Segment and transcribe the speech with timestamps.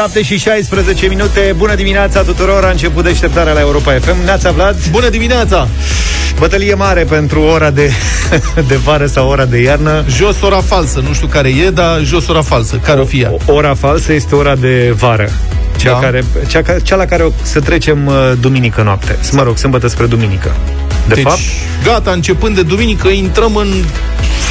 [0.00, 1.54] 7 și 16 minute.
[1.56, 2.64] Bună dimineața tuturor.
[2.64, 4.24] A început deșteptarea la Europa FM.
[4.24, 4.76] Neața Vlad.
[4.90, 5.68] Bună dimineața!
[6.38, 7.90] Bătălie mare pentru ora de,
[8.68, 10.04] de vară sau ora de iarnă.
[10.08, 12.76] Jos ora falsă, nu știu care e, dar jos ora falsă.
[12.76, 13.30] Care o fie?
[13.46, 15.30] Ora falsă este ora de vară.
[15.76, 15.98] Cea, Da.
[15.98, 19.18] care, cea, ca- cea la care o să trecem uh, duminică noapte.
[19.32, 20.54] Mă rog, sâmbătă spre duminică.
[21.08, 21.40] De deci, fapt,
[21.84, 23.68] gata, începând de duminică, intrăm în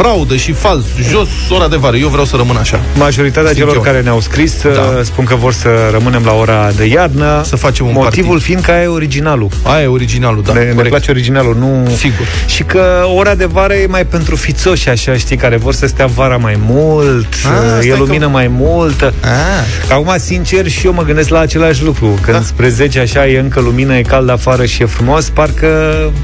[0.02, 0.84] fraudă și fals.
[1.10, 1.96] Jos ora de vară.
[1.98, 2.80] Eu vreau să rămân așa.
[2.96, 3.82] majoritatea Simt celor eu.
[3.82, 4.70] care ne-au scris Da.
[4.70, 5.04] da.
[5.04, 7.42] spun că vor să rămânem la ora de iarnă.
[7.46, 8.46] Să facem un Motivul partid.
[8.46, 9.50] fiind că aia e originalul.
[9.64, 10.54] Aia e originalul, da.
[10.54, 10.90] ne, ne corect.
[10.90, 11.92] place originalul, nu...
[11.98, 12.26] Sigur.
[12.48, 16.06] Și că ora de vară e mai pentru fițoși, așa, știi, care vor să stea
[16.06, 19.14] vara mai mult, Ah, e stai lumină că- mai multă.
[19.22, 22.20] Ah, Acum, sincer, și eu mă gândesc la același lucru.
[22.22, 22.44] Când Da.
[22.44, 25.68] spre 10 așa e încă lumină, e cald afară și e frumos, parcă,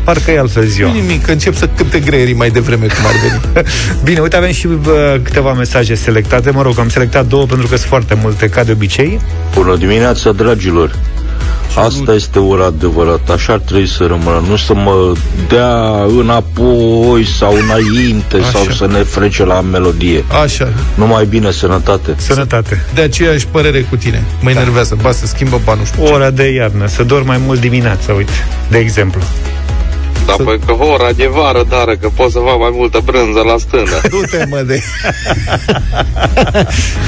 [0.03, 0.87] parcă e altfel ziua.
[0.89, 3.63] nu nimic, că încep să cânte greierii mai devreme cum ar veni.
[4.03, 6.49] Bine, uite, avem și bă, câteva mesaje selectate.
[6.49, 9.19] Mă rog, am selectat două pentru că sunt foarte multe, ca de obicei.
[9.53, 10.95] Bună dimineața, dragilor!
[11.75, 15.13] Asta este ora adevărată, așa ar trebui să rămână, nu să mă
[15.47, 18.49] dea înapoi sau înainte Așa.
[18.49, 20.23] sau să ne frece la melodie.
[20.43, 20.73] Așa.
[20.93, 22.13] Numai bine, sănătate!
[22.17, 22.85] Sănătate.
[22.93, 24.23] De aceeași părere cu tine.
[24.41, 24.97] Mă enervează.
[25.01, 26.03] Ba, să schimbă ba, nu știu.
[26.13, 29.21] Ora de iarnă, să dorm mai mult dimineața, uite, de exemplu.
[30.25, 33.55] Da, păi că ora de vară, dară, că pot să fac mai multă brânză la
[33.57, 34.01] stână.
[34.13, 34.83] Du-te, mă, de...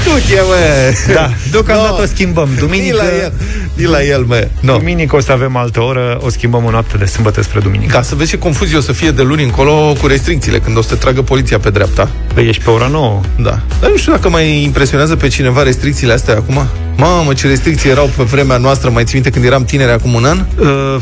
[0.04, 0.92] Du-te, mă!
[1.14, 2.02] Da, deocamdată No.
[2.02, 2.48] o schimbăm.
[2.48, 3.32] Ni Duminică, la el,
[3.74, 4.48] ni la el, mă.
[4.60, 4.76] No.
[4.76, 7.96] duminică o să avem altă oră, o schimbăm o noapte de sâmbătă spre duminică.
[7.96, 10.82] Ca să vezi ce confuzie o să fie de luni încolo cu restricțiile, când o
[10.82, 12.08] să te tragă poliția pe dreapta.
[12.34, 13.20] Păi ești pe ora 9.
[13.36, 13.58] Da.
[13.80, 16.66] Dar nu știu dacă mai impresionează pe cineva restricțiile astea acum.
[16.96, 20.24] Mamă, ce restricții erau pe vremea noastră, mai ții minte când eram tineri acum un
[20.24, 20.44] an?
[20.58, 20.96] Uh,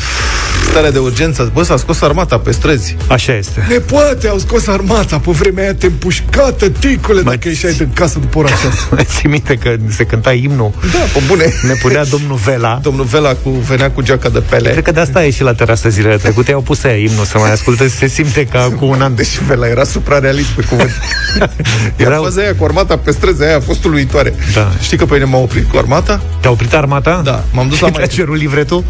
[0.71, 2.97] Starea de urgență, bă, s-a scos armata pe străzi.
[3.09, 3.67] așa este.
[3.69, 7.91] Ne poate, au scos armata pe vremea aia, te împușcată, ticule, Mai dacă ieșai din
[7.95, 8.61] casă după ora 6.
[8.95, 10.71] Mai ții minte că se cânta imnul?
[10.93, 11.53] Da, pe bune.
[11.63, 12.79] Ne punea domnul Vela.
[12.83, 14.71] Domnul Vela cu, venea cu geaca de pele.
[14.71, 16.51] Cred că de asta a ieșit la terasă zilele trecute.
[16.51, 17.89] I-au pus aia imnul să mai asculte.
[17.89, 19.15] Se simte ca cu un an.
[19.15, 20.91] Deci Vela era suprarealist pe cuvânt.
[22.01, 24.35] Iar Erau- faza aia cu armata pe străzi, aia a fost uluitoare.
[24.55, 24.73] Da.
[24.81, 26.21] Știi că pe mine m-a oprit cu armata?
[26.41, 27.21] Te-a oprit armata?
[27.25, 28.15] Da, m-am dus la Și ți-a mai...
[28.15, 28.85] cerut livretul?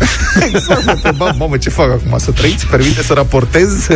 [0.55, 2.19] Exact, mă întrebam, mamă, ce fac acum?
[2.19, 2.67] Să trăiți?
[2.67, 3.87] Permite să raportez?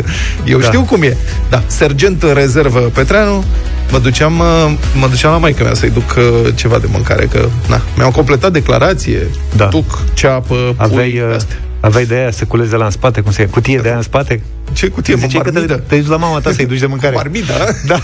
[0.44, 0.65] Eu Da.
[0.66, 1.16] știu cum e.
[1.50, 3.44] Da, sergent în rezervă Petreanu,
[3.91, 7.49] mă duceam, uh, mă duceam la maică mea să-i duc uh, ceva de mâncare, că,
[7.69, 9.26] na, mi-au completat declarație,
[9.56, 9.65] Da.
[9.65, 11.56] duc, ceapă, Aveai, pui, uh, astea.
[11.81, 13.49] aveai de aia să culezi de la în spate, cum se ia?
[13.50, 14.43] Cutie de aia în spate?
[14.72, 15.82] Ce cutie, mă, Ziceai că te, marmidă?
[15.88, 17.15] te duci la mama ta să-i duci de mâncare.
[17.15, 17.54] Marmida,
[17.87, 17.99] Da.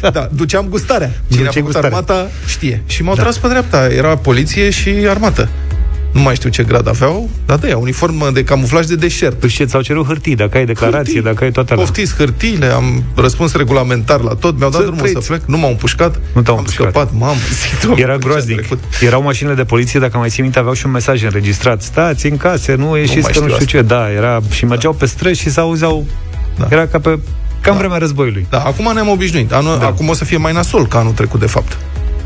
[0.12, 1.10] da, duceam gustarea.
[1.30, 1.88] Cine a Duceai făcut gustarea.
[1.96, 2.82] armata știe.
[2.86, 3.86] Și m-au tras pe dreapta.
[3.86, 5.48] Era poliție și armată.
[6.12, 9.40] Nu mai știu ce grad aveau, dar da, uniformă de camuflaj de deșert.
[9.40, 11.20] Tu știi, ți-au cerut hârtii, dacă ai declarație, Hârtii.
[11.32, 11.84] dacă ai toate alea.
[11.84, 15.26] Poftiți hârtiile, am răspuns regulamentar la tot, mi-au dat Să drumul trăiți.
[15.26, 16.90] să plec, nu m-au împușcat, Nu te-au am împușcat.
[16.90, 17.34] scăpat, mamă,
[17.70, 18.56] zic, Doamne, Era ce a groaznic.
[18.56, 18.78] trecut.
[19.00, 21.82] Erau mașinile de poliție, dacă mai ții minte, aveau și un mesaj înregistrat.
[21.82, 23.84] Stați în case, nu ieșiți mai că nu știu știu ce.
[23.86, 26.06] Da, era și mergeau pe străzi și s-auzeau.
[26.58, 26.66] Da.
[26.70, 27.18] Era ca pe
[27.60, 28.46] ca în vremea războiului.
[28.50, 29.52] Da, acum ne-am obișnuit.
[29.52, 29.86] Anul, Da.
[29.86, 31.78] Acum o să fie mai nasol ca anul trecut, de fapt.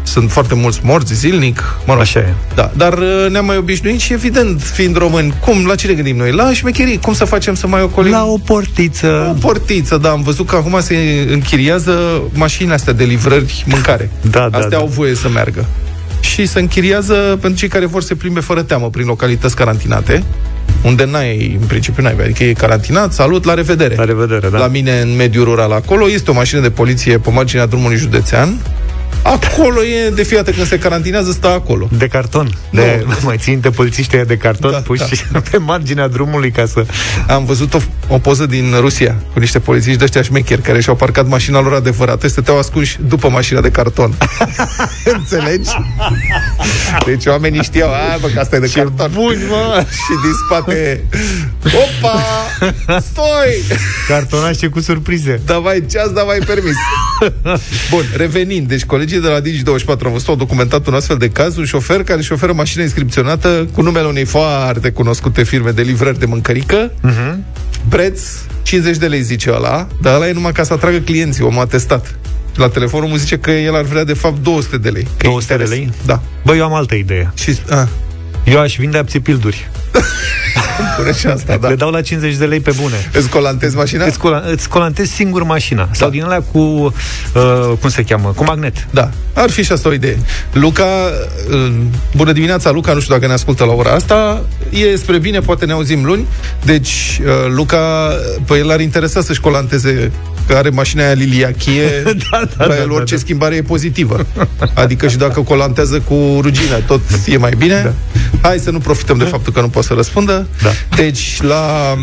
[0.07, 2.03] Sunt foarte mulți morți zilnic, mă rog.
[2.03, 2.35] Așa e.
[2.55, 6.17] Da, dar uh, ne-am mai obișnuit și evident, fiind români, cum, la ce ne gândim
[6.17, 6.33] noi?
[6.33, 8.11] La șmecherii, cum să facem să mai ocolim?
[8.11, 9.35] La o portiță.
[9.37, 14.11] o portiță, da, am văzut că acum se închiriază mașinile astea de livrări mâncare.
[14.31, 14.77] Da, da, Astea da.
[14.77, 15.65] au voie să meargă.
[16.21, 20.23] Și se închiriază pentru cei care vor să se plimbe fără teamă prin localități carantinate,
[20.83, 23.95] unde n-ai, în principiu n-ai, adică e carantinat, salut, la revedere.
[23.97, 24.59] La revedere, da.
[24.59, 28.59] La mine în mediul rural acolo este o mașină de poliție pe marginea drumului județean.
[29.27, 31.89] Acolo e de fiată când se carantinează, stă acolo.
[31.99, 32.59] De carton.
[32.71, 33.15] De, Nu.
[33.25, 35.41] mai ții minte polițiștii ăia de carton Da, puși da.
[35.51, 36.87] pe marginea drumului ca să...
[37.29, 37.79] Am văzut o,
[38.09, 41.75] o poză din Rusia cu niște polițiști de ăștia șmecheri care și-au parcat mașina lor
[41.75, 44.15] adevărată și stăteau ascunși după mașina de carton.
[45.19, 45.71] Înțelegi?
[47.07, 49.11] Deci oamenii știau, a, bă, că asta e de carton.
[49.13, 49.85] buni, mă!
[49.91, 51.05] Și din spate,
[51.65, 52.23] opa,
[53.01, 53.79] stoi!
[54.09, 55.41] Cartonașe cu surprize.
[55.45, 56.75] Da mai ceas, da mai permis.
[57.91, 58.69] Bun, revenind.
[58.69, 62.03] Deci colegii de la Digi24 au văzut, au documentat un astfel de caz, un șofer
[62.03, 66.91] care își șoferă mașină inscripționată cu numele unei foarte cunoscute firme de livrări de mâncărică.
[66.91, 67.35] Uh-huh.
[67.89, 68.21] Preț
[68.63, 71.67] 50 de lei, zice ăla, dar ăla e numai ca să atragă clienții, omul a
[71.67, 72.19] testat.
[72.55, 75.07] La telefonul mu zice că el ar vrea de fapt 200 de lei.
[75.17, 75.79] Că e 200 de interes.
[75.79, 75.93] lei?
[76.07, 76.23] Da.
[76.45, 77.33] Bă, eu am altă idee.
[77.35, 77.89] Și, a,
[78.45, 79.71] Eu aș vinde apțipilduri.
[80.97, 81.69] Pune și asta, da.
[81.69, 83.11] Le dau la 50 de lei pe bune.
[83.13, 84.05] Îți colantezi mașina?
[84.05, 85.85] Îți, cola, îți colantezi singur mașina.
[85.85, 85.91] Da.
[85.93, 86.93] Sau din alea cu, uh,
[87.81, 88.87] cum se cheamă, cu magnet.
[88.91, 90.19] Da, ar fi și asta o idee.
[90.53, 90.87] Luca,
[91.51, 91.73] uh,
[92.17, 95.65] bună dimineața, Luca, nu știu dacă ne ascultă la ora asta, e spre bine, poate
[95.65, 96.27] ne auzim luni.
[96.65, 98.13] Deci, uh, Luca,
[98.45, 100.13] pe el ar interesa să-și colanteze
[100.47, 103.21] că are mașina aia liliachie, Da, da, la da, el da, orice da.
[103.21, 104.27] schimbare e pozitivă.
[104.75, 107.83] Adică și dacă colantează cu rugină, tot e mai bine.
[107.85, 107.93] Da.
[108.49, 110.47] Hai să nu profităm de faptul că nu poate să răspundă.
[110.63, 110.71] Da.
[110.97, 111.95] Deci, la...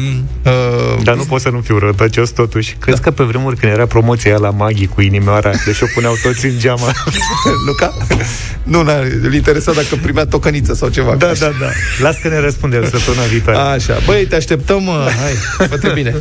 [0.46, 2.76] Uh, Dar nu pot să nu fiu rătăcios totuși.
[2.80, 6.14] Crezi că pe vremuri când era promoția aia la Maghi cu inimioara, deci o puneau
[6.24, 6.88] toți în geamă.
[7.68, 7.94] Luca?
[8.64, 8.90] Nu, n
[9.24, 11.16] îl interesa dacă primea tocăniță sau ceva.
[11.16, 11.70] da, da, da.
[12.00, 13.60] Las că ne răspundem săptămâna viitoare.
[13.60, 16.16] Așa, băi, te așteptăm, uh, hai, fă bine.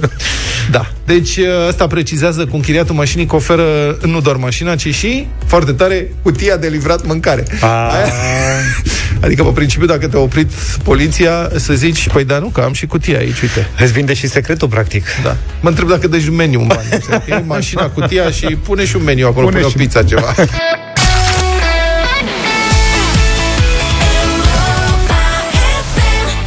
[0.71, 5.27] Da, deci uh, ăsta precizează cu închiriatul mașinii că oferă nu doar mașina, ci și,
[5.47, 7.45] foarte tare, cutia de livrat mâncare.
[7.61, 8.13] A, Aia-
[9.25, 10.51] Adică, pe principiu, dacă te-a oprit
[10.85, 13.69] poliția, să zici, păi da, nu, că am și cutia aici, uite.
[13.79, 15.07] îți vinde și secretul, practic.
[15.23, 15.37] Da.
[15.61, 16.89] Mă întreb dacă dai și un meniu în bani.
[16.93, 19.87] Adică iei mașina, cutia și pune și un meniu acolo, Pune pune, pune o și-
[19.89, 20.35] pizza, ceva.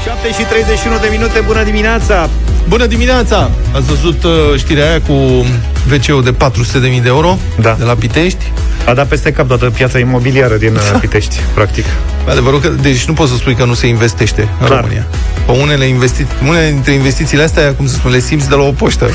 [0.06, 2.30] Șapte și 31 de minute, bună dimineața!
[2.68, 3.52] Bună dimineața!
[3.76, 5.14] Ați văzut uh, știrea aia cu
[5.92, 7.76] WC-ul de 400.000 de euro Da.
[7.80, 8.52] de la Pitești?
[8.86, 11.86] A dat peste cap toată piața imobiliară din uh, Pitești, practic.
[12.30, 14.80] Adevărul că, deci nu poți să spui că nu se investește în Clar.
[14.80, 15.08] România.
[15.46, 18.72] Pe unele, investi- unele dintre investițiile astea, cum să spun, le simți de la o
[18.72, 19.10] poștă.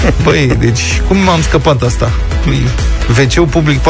[0.00, 0.22] Cum ar fi.
[0.22, 2.10] Băi, deci cum am scăpat asta?
[3.08, 3.84] WC-ul public 400.000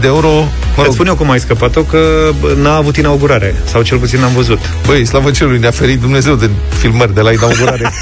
[0.00, 0.46] de euro, mă
[0.76, 4.20] Îți rog, spun eu cum ai scăpat-o, că bă, n-a avut inaugurare, sau cel puțin
[4.20, 4.58] n-am văzut.
[4.86, 7.92] băi, slavă cerului, ne-a ferit Dumnezeu de filmări de la inaugurare.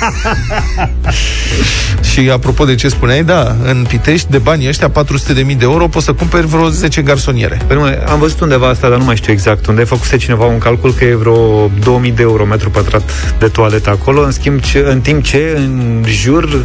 [2.13, 6.05] Și apropo de ce spuneai, da, în Pitești, de banii ăștia, 400.000 de euro, poți
[6.05, 7.59] să cumperi vreo 10 garsoniere.
[7.67, 7.83] Păi nu,
[8.13, 9.85] am văzut undeva asta, dar nu mai știu exact unde.
[9.85, 14.23] Făcuse cineva un calcul că e vreo 2000 de euro metru pătrat de toaletă acolo,
[14.23, 16.65] în, schimb ce, în timp ce în jur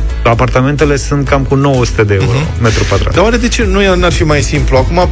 [0.69, 2.61] apartamentele sunt cam cu 900 de euro uh-huh.
[2.61, 3.13] metru pătrat.
[3.13, 4.77] Dar oare de ce nu n-ar fi mai simplu?
[4.77, 5.09] Acum,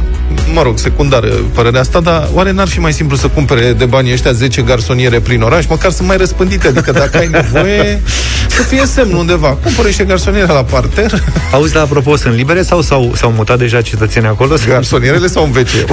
[0.52, 4.12] mă rog, secundară părerea asta, dar oare n-ar fi mai simplu să cumpere de banii
[4.12, 8.02] ăștia 10 garsoniere prin oraș, măcar să mai răspândite, adică dacă ai nevoie,
[8.48, 9.48] să fie semn undeva.
[9.48, 11.22] Cumpără niște garsoniere la parter,
[11.52, 14.54] Auzi, la apropo, sunt libere sau s-au, s-au mutat deja cetățenii acolo?
[14.68, 15.90] garsonierele sau un wc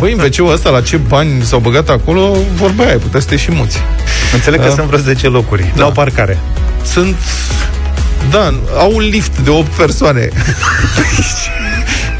[0.00, 3.36] Băi, în wc ăsta, la ce bani s-au băgat acolo, vorba aia, putea să te
[3.36, 3.78] și muți.
[4.34, 4.74] Înțeleg că Da.
[4.74, 5.72] sunt vreo 10 locuri.
[5.74, 5.82] Da.
[5.82, 6.38] La o parcare.
[6.84, 7.16] Sunt,
[8.30, 10.28] da, au un lift de 8 persoane.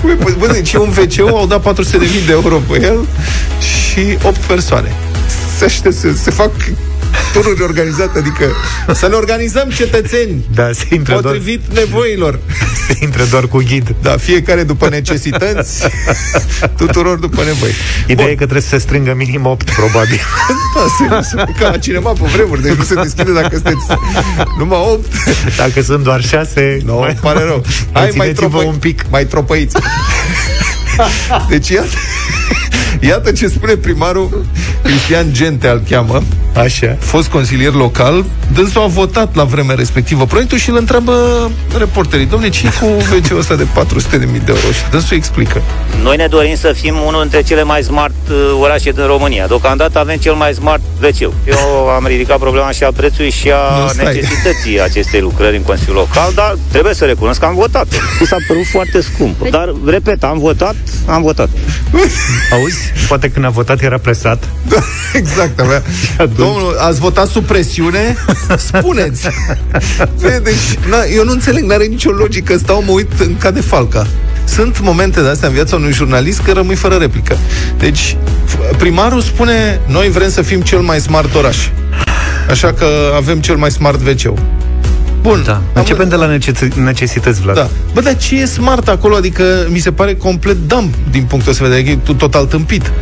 [0.03, 3.07] Băi, bă, bă, deci e un wc au dat 400.000 de euro pe el
[3.61, 4.93] și 8 persoane.
[5.61, 6.51] Se, aștept, se, se fac
[7.33, 8.45] tururi organizate, adică
[8.95, 12.39] să ne organizăm cetățeni Da, se intră, doar, potrivit nevoilor.
[12.87, 13.95] se intră doar cu ghid.
[14.03, 15.83] Da, fiecare după necesități,
[16.81, 17.71] tuturor după nevoi.
[18.07, 20.21] Ideea e că trebuie să se strângă minim 8, probabil.
[20.75, 23.87] Da, serios, ca la cinema pe vremuri, deci nu se deschide dacă sunteți
[24.59, 25.07] numai 8.
[25.57, 27.65] Dacă sunt doar 6, Nu, no, pare rău.
[27.93, 29.05] Hai, mai, țineți-vă tropăi, un pic.
[29.11, 29.77] mai tropăiți.
[31.49, 31.89] Deci iată,
[33.01, 34.45] iată ce spune primarul
[34.83, 36.23] Cristian Gente al cheamă,
[36.57, 36.97] Așa.
[36.99, 41.15] fost consilier local, dânsul a votat la vremea respectivă proiectul și îl întreabă
[41.79, 43.69] reporterii, domne, ce cu wc ăsta de 400.000
[44.19, 44.71] de euro?
[44.73, 45.63] Și dânsul explică.
[46.03, 49.47] Noi ne dorim să fim unul dintre cele mai smart uh, orașe din România.
[49.47, 53.83] Deocamdată avem cel mai smart wc Eu am ridicat problema și a prețului și a
[53.83, 54.05] Nu, stai.
[54.05, 57.87] necesității acestei lucrări în Consiliul Local, dar trebuie să recunosc că am votat.
[58.21, 59.49] Mi s-a părut foarte scump.
[59.51, 60.75] Dar, repet, am votat,
[61.07, 61.49] am votat.
[62.55, 62.93] Auzi?
[63.09, 64.49] Poate când a votat era presat.
[64.69, 64.81] Da,
[65.13, 65.83] exact, avea.
[66.45, 68.17] Domnul, ați votat sub presiune?
[68.71, 69.29] Spuneți.
[70.21, 72.57] Bine, Deci, na, eu nu înțeleg, n-are nicio logică.
[72.59, 74.07] Stau, mă uit în ca de falca.
[74.45, 77.37] Sunt momente de astea în viața unui jurnalist că rămâi fără replică.
[77.79, 78.17] Deci,
[78.47, 81.57] f- primarul spune, noi vrem să fim cel mai smart oraș.
[82.51, 84.39] Așa că avem cel mai smart wc
[85.23, 85.43] Bun.
[85.47, 85.53] Da.
[85.53, 87.55] am- Începem de la necesi- necesități, Vlad.
[87.55, 87.69] da.
[87.95, 89.15] Bă, dar ce e smart acolo?
[89.15, 91.91] Adică mi se pare complet dumb din punctul ăsta de vedere.
[92.07, 92.93] E total tâmpit.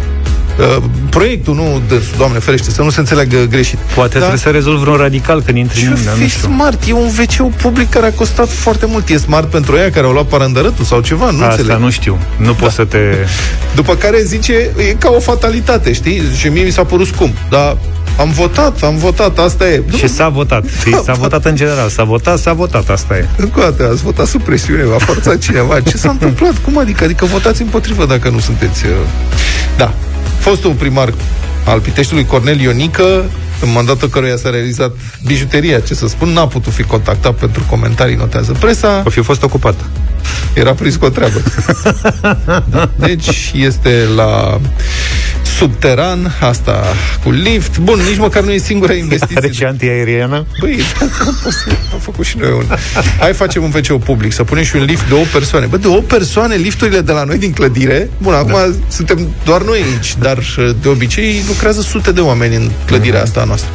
[0.59, 0.77] Uh,
[1.11, 3.79] proiectul, nu, de, doamne ferește, să nu se înțeleagă greșit.
[3.95, 4.19] Poate Da?
[4.19, 6.49] trebuie să rezolvi vreun radical când intri Ce în dar nu fi știu.
[6.49, 6.83] smart?
[6.89, 9.09] E un wc public care a costat foarte mult.
[9.09, 11.31] E smart pentru ea care au luat parandărătul sau ceva?
[11.31, 11.79] Nu Asta înțeleg.
[11.81, 12.19] nu știu.
[12.37, 12.99] Nu poți să te...
[13.75, 14.53] După care zice,
[14.89, 16.23] e ca o fatalitate, știi?
[16.39, 17.37] Și mie mi s-a părut scump.
[17.51, 17.77] Dar
[18.19, 19.83] am votat, am votat, asta e.
[19.97, 20.65] Și s-a votat.
[20.85, 21.89] Și s-a votat în general.
[21.89, 22.89] S-a votat, s-a votat.
[22.89, 23.27] Asta e.
[23.37, 25.81] Încă o dată, ați votat sub presiune, v-a forțat cineva.
[25.81, 26.53] Ce s-a întâmplat?
[26.65, 27.05] Cum adică?
[27.05, 28.85] Adică votați împotrivă dacă nu sunteți...
[28.87, 28.93] uh,
[29.77, 29.95] Da.
[30.49, 31.15] Fostul primar
[31.65, 33.25] al Piteștiului, Cornel Ionică,
[33.61, 34.93] în mandatul căruia s-a realizat
[35.25, 39.43] bijuteria, ce să spun, n-a putut fi contactat pentru comentarii, notează presa, O fi fost
[39.43, 39.75] ocupat.
[40.55, 41.43] era prins cu o treabă.
[42.71, 42.91] da.
[43.07, 44.61] Deci este la
[45.59, 46.83] subteran, asta
[47.23, 47.79] cu lift.
[47.79, 49.37] Bun, nici măcar nu e singura investiție.
[49.37, 50.47] Are și antiaeriană?
[50.61, 50.81] Băi,
[51.93, 52.65] am făcut și noi un...
[53.19, 55.67] Hai facem un wc public, să punem și un lift de o persoane.
[55.67, 58.71] Bă, de o persoane, lifturile de la noi din clădire, bun, acum da.
[58.89, 60.39] suntem doar noi aici, dar
[60.83, 63.71] de obicei lucrează sute de oameni în clădirea asta noastră.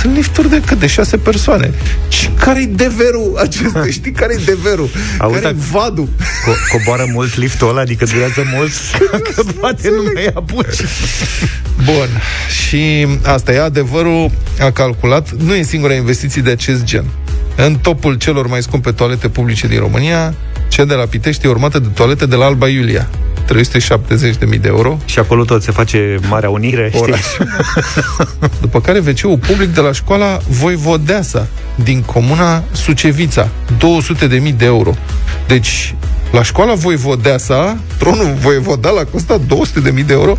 [0.00, 0.78] Sunt lifturi de cât?
[0.78, 1.70] De șase persoane.
[2.08, 3.86] Și care-i deverul acesta?
[3.98, 4.90] Știi care-i deverul?
[5.18, 6.08] Care-i vadul?
[6.08, 8.72] Co- coboară mult liftul ăla, adică durează mult,
[9.34, 10.80] că poate nu mai apuci.
[11.84, 12.08] Bun.
[12.66, 17.04] Și asta e adevărul, a calculat, nu e singura investiție de acest gen.
[17.56, 20.34] În topul celor mai scumpe toalete publice din România,
[20.68, 23.08] cea de la Pitești e urmată de toalete de la Alba Iulia.
[23.54, 24.98] 370.000 de euro.
[25.04, 27.20] Și acolo tot se face Marea Unire, Oraș.
[28.60, 33.48] După care wc public de la școala Voivodeasa, din comuna Sucevița,
[34.18, 34.94] 200.000 de euro.
[35.46, 35.94] Deci,
[36.32, 40.36] la școala Voivodeasa, tronul Voivodal a costat 200.000 de euro.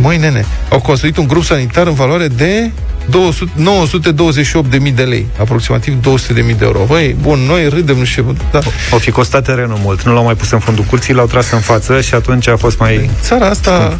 [0.00, 2.70] Măi, nene, au construit un grup sanitar în valoare de
[3.10, 6.84] 928.000 de lei, aproximativ 200.000 de euro.
[6.86, 8.58] Băi, bun, noi râdem, nu știu, da.
[8.90, 11.60] O fi costat terenul mult, nu l-au mai pus în fundul curții, l-au tras în
[11.60, 13.10] față și atunci a fost mai...
[13.22, 13.98] Țara asta,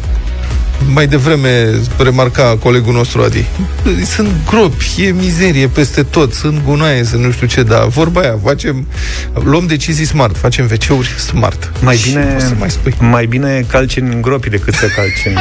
[0.93, 3.45] mai devreme remarca colegul nostru Adi,
[4.05, 8.39] sunt gropi, e mizerie peste tot, sunt gunoaie, sunt nu știu ce, dar vorba aia,
[8.43, 8.87] facem,
[9.43, 11.71] luăm decizii smart, facem wc smart.
[11.81, 12.95] Mai bine, mai, spui.
[12.99, 15.33] mai bine calci în gropi decât să calci în...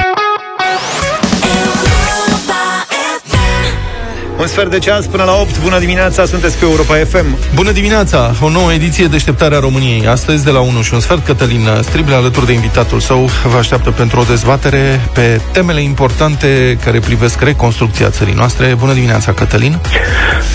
[4.38, 5.62] Un sfert de ceas până la 8.
[5.62, 7.54] Bună dimineața, sunteți pe Europa FM.
[7.54, 8.34] Bună dimineața!
[8.40, 10.06] O nouă ediție Deșteptarea României.
[10.06, 13.90] Astăzi, de la 1 și un sfert, Cătălin Strible, alături de invitatul său, vă așteaptă
[13.90, 18.74] pentru o dezbatere pe temele importante care privesc reconstrucția țării noastre.
[18.78, 19.80] Bună dimineața, Cătălin!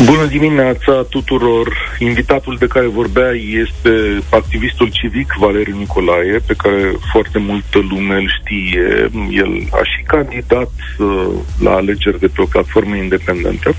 [0.06, 1.96] Bună dimineața tuturor!
[2.00, 3.32] Invitatul de care vorbea
[3.64, 9.10] este activistul civic Valeriu Nicolae, pe care foarte multă lume îl știe.
[9.32, 11.28] El a și candidat uh,
[11.60, 13.71] la alegeri de pe o platformă independentă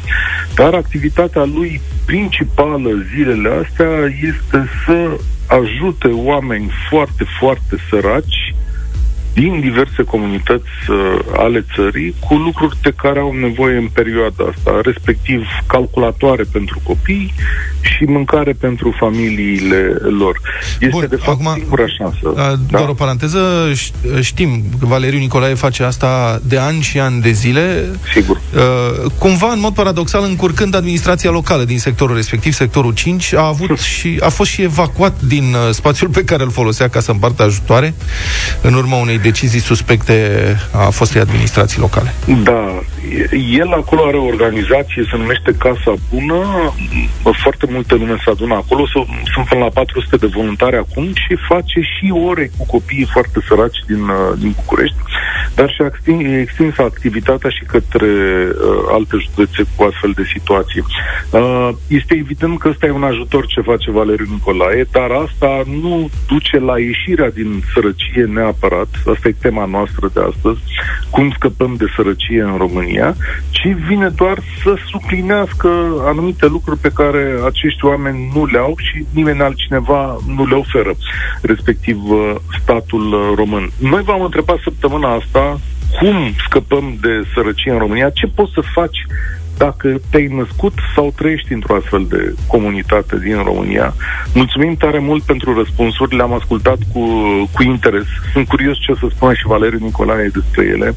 [0.55, 3.91] dar activitatea lui principală zilele astea
[4.23, 8.42] este să ajute oameni foarte, foarte săraci
[9.35, 14.81] din diverse comunități uh, ale țării cu lucruri de care au nevoie în perioada asta,
[14.83, 17.35] respectiv calculatoare pentru copii
[17.81, 20.41] și mâncare pentru familiile lor.
[20.81, 22.33] Este Bun, de fapt acum, singura șansă.
[22.37, 22.79] A, da?
[22.79, 23.73] Doar o paranteză,
[24.21, 27.91] știm că Valeriu Nicolae face asta de ani și ani de zile.
[28.13, 28.41] Sigur.
[28.55, 33.79] Uh, cumva, în mod paradoxal, încurcând administrația locală din sectorul respectiv, sectorul 5, a avut
[33.99, 37.43] și a fost și evacuat din uh, spațiul pe care îl folosea ca să împartă
[37.43, 37.95] ajutoare
[38.61, 40.17] în urma unei decizii suspecte
[40.73, 42.15] a fostei administrații locale.
[42.43, 42.83] Da,
[43.51, 46.45] el acolo are o organizație, se numește Casa Bună,
[47.43, 48.87] foarte multă lume se adună acolo,
[49.35, 53.79] sunt până la 400 de voluntari acum și face și ore cu copiii foarte săraci
[53.87, 54.97] din, uh, din București,
[55.55, 55.91] dar și-a
[56.41, 60.85] extins activitatea și către uh, alte județe cu astfel de situații.
[61.31, 66.11] Uh, este evident că ăsta e un ajutor ce face Valeriu Nicolae, dar asta nu
[66.27, 70.61] duce la ieșirea din sărăcie neapărat, asta e tema noastră de astăzi,
[71.11, 73.15] cum scăpăm de sărăcie în România,
[73.51, 75.69] ci vine doar să suplinească
[76.05, 80.95] anumite lucruri pe care acești oameni nu le au și nimeni altcineva nu le oferă,
[81.43, 83.71] respectiv uh, statul uh, român.
[83.79, 85.61] Noi v-am întrebat săptămâna asta
[85.99, 88.99] cum scăpăm de sărăcie în România, ce poți să faci
[89.57, 93.95] dacă te-ai născut sau trăiești într-o astfel de comunitate din România.
[94.35, 97.05] Mulțumim tare mult pentru răspunsuri, le-am ascultat cu,
[97.53, 98.05] cu interes.
[98.33, 100.95] Sunt curios ce o să spună și Valeriu Nicolae despre ele.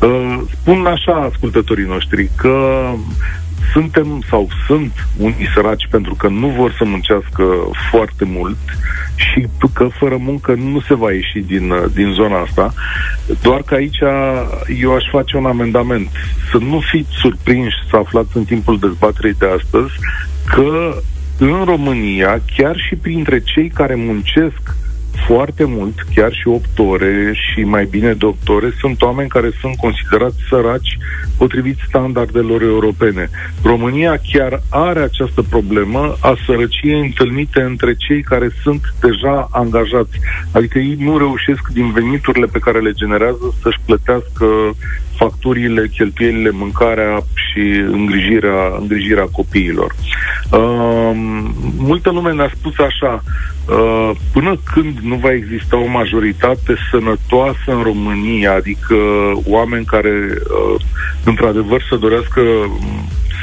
[0.00, 2.86] Uh, spun așa ascultătorii noștri că
[3.72, 7.44] suntem sau sunt unii săraci pentru că nu vor să muncească
[7.90, 8.58] foarte mult
[9.16, 12.74] și că fără muncă nu se va ieși din, din zona asta.
[13.42, 13.98] Doar că aici
[14.80, 16.08] eu aș face un amendament.
[16.50, 19.92] Să nu fiți surprinși să aflați în timpul dezbaterii de astăzi
[20.46, 20.94] că
[21.38, 24.76] în România, chiar și printre cei care muncesc
[25.26, 29.50] foarte mult, chiar și 8 ore și mai bine de 8 ore, sunt oameni care
[29.60, 30.98] sunt considerați săraci
[31.38, 33.30] potrivit standardelor europene.
[33.62, 40.18] România chiar are această problemă a sărăciei întâlnite între cei care sunt deja angajați.
[40.52, 44.46] Adică ei nu reușesc din veniturile pe care le generează să-și plătească
[45.16, 49.94] facturile, cheltuielile, mâncarea și îngrijirea, îngrijirea copiilor.
[50.50, 51.10] Uh,
[51.76, 53.22] multă lume ne-a spus așa,
[53.68, 58.96] uh, până când nu va exista o majoritate sănătoasă în România, adică
[59.44, 60.80] oameni care uh,
[61.24, 62.40] într-adevăr să dorească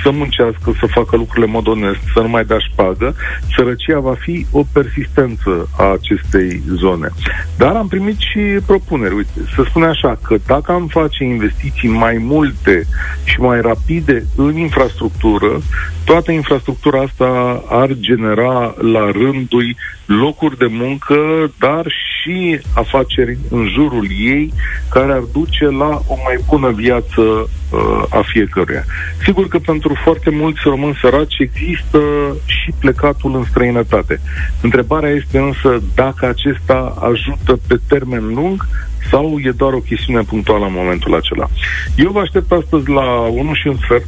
[0.03, 3.15] să muncească, să facă lucrurile în mod onest, să nu mai dea șpagă,
[3.55, 7.09] sărăcia va fi o persistență a acestei zone.
[7.57, 9.15] Dar am primit și propuneri.
[9.15, 12.83] Uite, să spune așa, că dacă am face investiții mai multe
[13.23, 15.61] și mai rapide în infrastructură,
[16.05, 21.15] toată infrastructura asta ar genera la rândul locuri de muncă,
[21.59, 21.85] dar
[22.23, 24.53] și afaceri în jurul ei,
[24.89, 28.83] care ar duce la o mai bună viață uh, a fiecăruia.
[29.23, 31.99] Sigur că pentru foarte mulți români săraci există
[32.45, 34.19] și plecatul în străinătate.
[34.61, 38.67] Întrebarea este însă dacă acesta ajută pe termen lung
[39.09, 41.49] sau e doar o chestiune punctuală în momentul acela.
[41.95, 44.07] Eu vă aștept astăzi la 1 și un sfert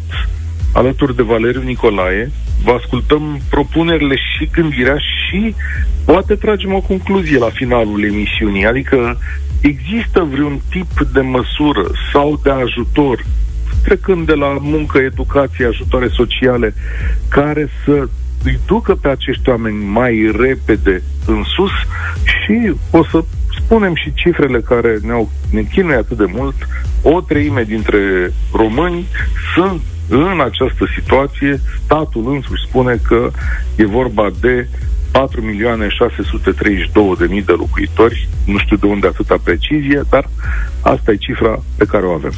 [0.75, 2.31] alături de Valeriu Nicolae,
[2.63, 5.55] vă ascultăm propunerile și gândirea și
[6.05, 8.65] poate tragem o concluzie la finalul emisiunii.
[8.65, 9.17] Adică
[9.61, 13.25] există vreun tip de măsură sau de ajutor,
[13.83, 16.73] trecând de la muncă, educație, ajutoare sociale,
[17.29, 18.07] care să
[18.43, 21.71] îi ducă pe acești oameni mai repede în sus?
[22.23, 23.23] Și o să
[23.63, 26.55] spunem și cifrele care ne-au, ne chinuie atât de mult,
[27.01, 29.07] o treime dintre români
[29.55, 33.31] sunt în această situație, statul însuși spune că
[33.75, 34.67] e vorba de
[35.15, 40.29] 4 milioane 632 de mii de locuitori, nu știu de unde atâta precizie, dar
[40.81, 42.31] asta e cifra pe care o avem.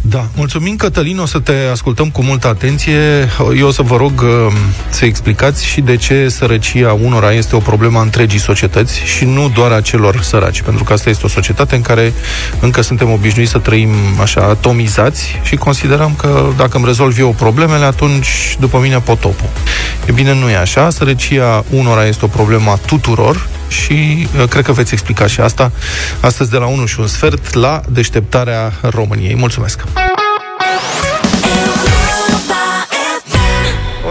[0.00, 3.28] Da, mulțumim Cătălin, o să te ascultăm cu multă atenție.
[3.58, 4.52] Eu o să vă rog uh,
[4.90, 9.50] să explicați și de ce sărăcia unora este o problemă a întregii societăți și nu
[9.54, 12.12] doar a celor săraci, pentru că asta este o societate în care
[12.60, 13.90] încă suntem obișnuiți să trăim
[14.20, 19.48] așa atomizați și considerăm că dacă îmi rezolv eu problemele, atunci după mine potopul.
[20.06, 20.90] E bine, nu e așa.
[20.90, 25.72] Sărăcia unora este o problemă a tuturor și uh, cred că veți explica și asta
[26.20, 29.34] astăzi de la 1 și un sfert la deșteptarea României.
[29.34, 29.84] Mulțumesc!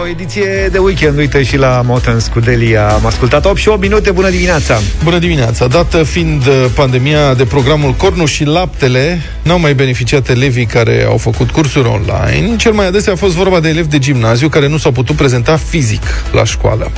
[0.04, 3.80] O ediție de weekend, uite și la Motens cu Delia am ascultat 8 și 8
[3.80, 4.80] minute, bună dimineața!
[5.04, 5.66] Bună dimineața!
[5.66, 11.16] Dată fiind uh, pandemia de programul Cornu și Laptele, n-au mai beneficiat elevii care au
[11.16, 12.56] făcut cursuri online.
[12.56, 15.56] Cel mai adesea a fost vorba de elevi de gimnaziu care nu s-au putut prezenta
[15.56, 16.90] fizic la școală.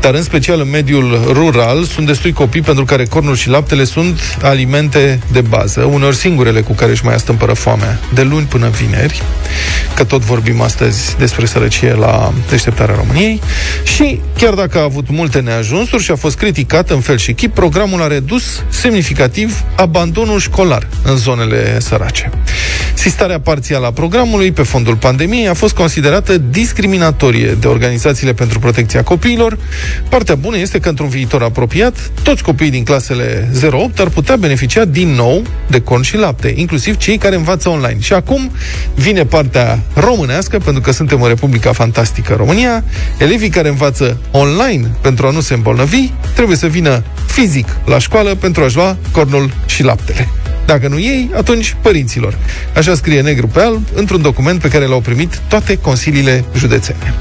[0.00, 4.20] Dar în special în mediul rural sunt destui copii pentru care cornul și laptele sunt
[4.42, 9.22] alimente de bază, uneori singurele cu care își mai astâmpără foamea, de luni până vineri,
[9.94, 13.40] că tot vorbim astăzi despre sărăcie la deșteptarea României
[13.84, 17.54] și chiar dacă a avut multe neajunsuri și a fost criticat în fel și chip,
[17.54, 22.30] programul a redus semnificativ abandonul școlar în zonele sărace.
[22.94, 29.02] Sistarea parțială a programului pe fondul pandemiei a fost considerată discriminatorie de organizațiile pentru protecția
[29.02, 29.58] copiilor.
[30.08, 33.50] Partea bună este că într-un viitor apropiat, toți copiii din clasele
[33.92, 38.00] 0-8 ar putea beneficia din nou de corn și lapte, inclusiv cei care învață online.
[38.00, 38.50] Și acum
[38.94, 42.84] vine partea românească, pentru că suntem o Republica Fantastică România,
[43.18, 48.34] elevii care învață online pentru a nu se îmbolnăvi, trebuie să vină fizic la școală
[48.34, 50.28] pentru a-și lua cornul și laptele.
[50.66, 52.38] Dacă nu ei, atunci părinților.
[52.76, 57.14] Așa scrie negru pe alb într-un document pe care l-au primit toate consiliile județene.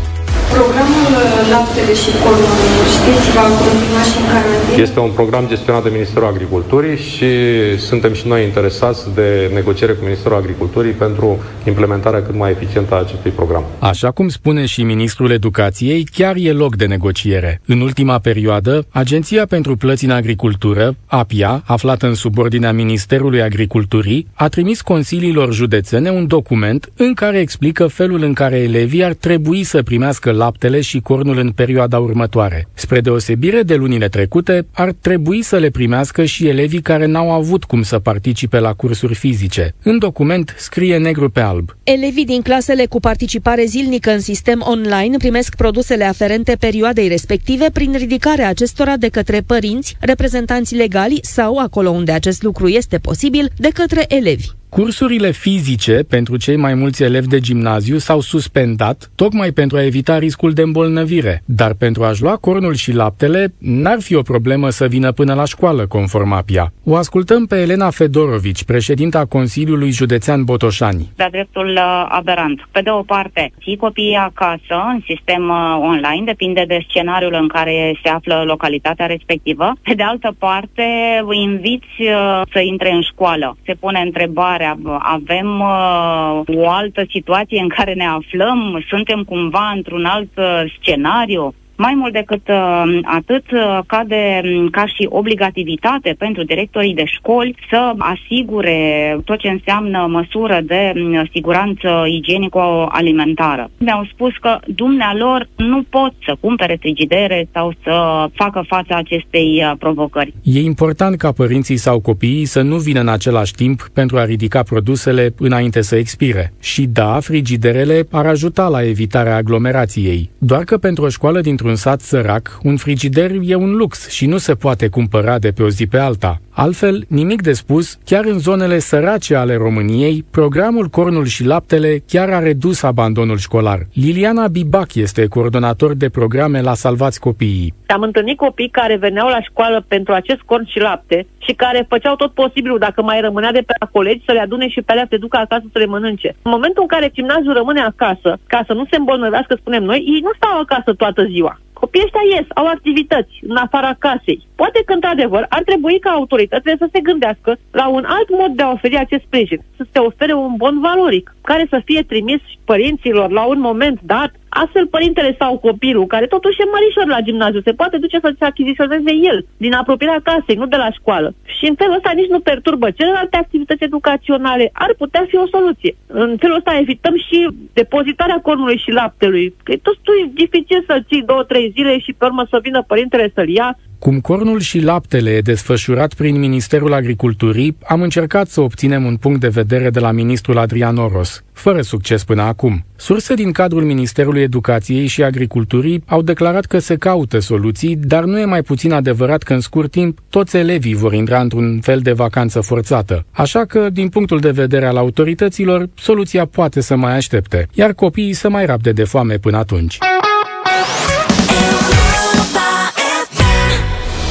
[0.75, 2.57] Programul uh, Laptele și Cornul,
[2.95, 4.81] știți, va continua și în carantină?
[4.81, 7.29] Este un program gestionat de Ministerul Agriculturii și
[7.77, 11.27] suntem și noi interesați de negociere cu Ministerul Agriculturii pentru
[11.67, 13.63] implementarea cât mai eficientă a acestui program.
[13.79, 17.62] Așa cum spune și Ministrul Educației, chiar e loc de negociere.
[17.65, 24.47] În ultima perioadă, Agenția pentru Plăți în Agricultură, APIA, aflată în subordinea Ministerului Agriculturii, a
[24.47, 29.83] trimis consiliilor județene un document în care explică felul în care elevii ar trebui să
[29.83, 30.31] primească
[30.63, 32.67] laptele și cornul în perioada următoare.
[32.73, 37.63] Spre deosebire de lunile trecute, ar trebui să le primească și elevii care n-au avut
[37.63, 39.76] cum să participe la cursuri fizice.
[39.84, 41.76] În document scrie negru pe alb.
[41.84, 47.93] Elevii din clasele cu participare zilnică în sistem online primesc produsele aferente perioadei respective prin
[47.97, 53.69] ridicarea acestora de către părinți, reprezentanți legali sau, acolo unde acest lucru este posibil, de
[53.73, 54.47] către elevi.
[54.73, 60.17] Cursurile fizice pentru cei mai mulți elevi de gimnaziu s-au suspendat tocmai pentru a evita
[60.17, 64.88] riscul de îmbolnăvire, dar pentru a-și lua cornul și laptele n-ar fi o problemă să
[64.88, 66.73] vină până la școală, conform APIA.
[66.83, 71.09] O ascultăm pe Elena Fedorovici, președinta Consiliului Județean Botoșani.
[71.15, 72.67] De dreptul uh, aberant.
[72.71, 77.47] Pe de o parte, ții copiii acasă, în sistem uh, online, depinde de scenariul în
[77.47, 79.73] care se află localitatea respectivă.
[79.81, 80.83] Pe de altă parte,
[81.31, 83.57] inviți uh, să intre în școală.
[83.65, 84.99] Se pune întrebarea întrebarea.
[85.02, 88.84] Avem uh, o altă situație în care ne aflăm?
[88.88, 91.54] Suntem cumva într-un alt uh, scenariu?
[91.75, 97.55] Mai mult decât uh, atât, uh, cade um, ca și obligativitate pentru directorii de școli
[97.69, 98.77] să asigure
[99.25, 103.69] tot ce înseamnă măsură de um, siguranță igienico-alimentară.
[103.77, 109.71] Mi-au spus că dumnealor nu pot să cumpere frigidere sau să facă față acestei uh,
[109.79, 110.33] provocări.
[110.43, 114.63] E important ca părinții sau copiii să nu vină în același timp pentru a ridica
[114.63, 116.53] produsele înainte să expire.
[116.59, 120.29] Și da, frigiderele ar ajuta la evitarea aglomerației.
[120.38, 124.38] Doar că pentru o școală dintr-un sat sărac, un frigider e un lux și nu
[124.38, 126.41] se poate cumpăra de pe o zi pe alta.
[126.55, 132.29] Altfel, nimic de spus, chiar în zonele sărace ale României, programul Cornul și Laptele chiar
[132.29, 133.79] a redus abandonul școlar.
[133.93, 137.73] Liliana Bibac este coordonator de programe la Salvați Copiii.
[137.87, 142.15] Am întâlnit copii care veneau la școală pentru acest corn și lapte și care făceau
[142.15, 145.03] tot posibilul, dacă mai rămânea de pe la colegi, să le adune și pe alea
[145.03, 146.35] să le ducă acasă să le mănânce.
[146.41, 150.19] În momentul în care gimnaziul rămâne acasă, ca să nu se îmbolnăvească, spunem noi, ei
[150.23, 151.59] nu stau acasă toată ziua.
[151.73, 154.47] Copiii ăștia ies, au activități în afara casei.
[154.63, 158.63] Poate că, într-adevăr, ar trebui ca autoritățile să se gândească la un alt mod de
[158.63, 163.32] a oferi acest sprijin, să se ofere un bon valoric, care să fie trimis părinților
[163.32, 167.73] la un moment dat, astfel părintele sau copilul, care totuși e mărișor la gimnaziu, se
[167.73, 171.34] poate duce să-ți achiziționeze el, din apropierea casei, nu de la școală.
[171.58, 174.69] Și în felul ăsta nici nu perturbă celelalte activități educaționale.
[174.73, 175.95] Ar putea fi o soluție.
[176.08, 179.56] În felul ăsta evităm și depozitarea cornului și laptelui.
[179.63, 179.97] Că e tot
[180.34, 184.19] dificil să ții două, trei zile și pe urmă să vină părintele să-l ia cum
[184.19, 189.47] cornul și laptele e desfășurat prin Ministerul Agriculturii, am încercat să obținem un punct de
[189.47, 192.85] vedere de la ministrul Adrian Oros, fără succes până acum.
[192.95, 198.39] Surse din cadrul Ministerului Educației și Agriculturii au declarat că se caută soluții, dar nu
[198.39, 202.11] e mai puțin adevărat că în scurt timp toți elevii vor intra într-un fel de
[202.11, 203.25] vacanță forțată.
[203.31, 208.33] Așa că, din punctul de vedere al autorităților, soluția poate să mai aștepte, iar copiii
[208.33, 209.97] să mai rabde de foame până atunci.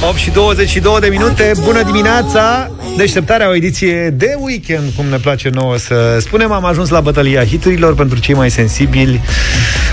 [0.09, 2.71] 8 și 22 de minute, bună dimineața!
[2.97, 6.53] Deșteptarea, o ediție de weekend, cum ne place nouă să spunem.
[6.53, 9.21] Am ajuns la bătălia hiturilor pentru cei mai sensibili.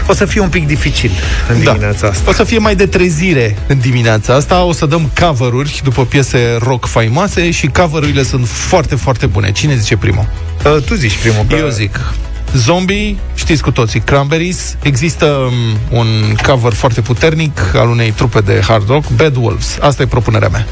[0.08, 1.12] O să fie un pic dificil
[1.50, 1.72] în da.
[1.72, 2.30] dimineața asta.
[2.30, 4.64] O să fie mai de trezire în dimineața asta.
[4.64, 9.52] O să dăm cover-uri după piese rock faimoase și cover-urile sunt foarte, foarte bune.
[9.52, 10.28] Cine zice primul?
[10.66, 11.46] Uh, tu zici primul.
[11.60, 12.00] Eu zic.
[12.54, 14.78] Zombie, știți cu toții, Cranberries.
[14.82, 19.78] Există um, un cover foarte puternic al unei trupe de hard rock, Bad Wolves.
[19.82, 20.66] Asta e propunerea mea.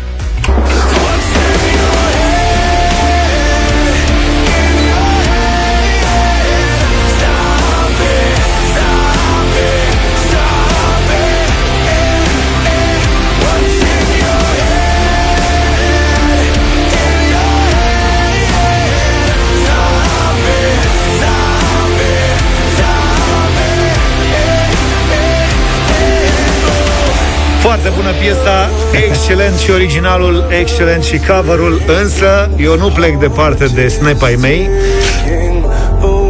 [28.28, 28.70] Piesa,
[29.08, 34.70] excelent și originalul, excelent și coverul, însă eu nu plec departe de Snap ai mei.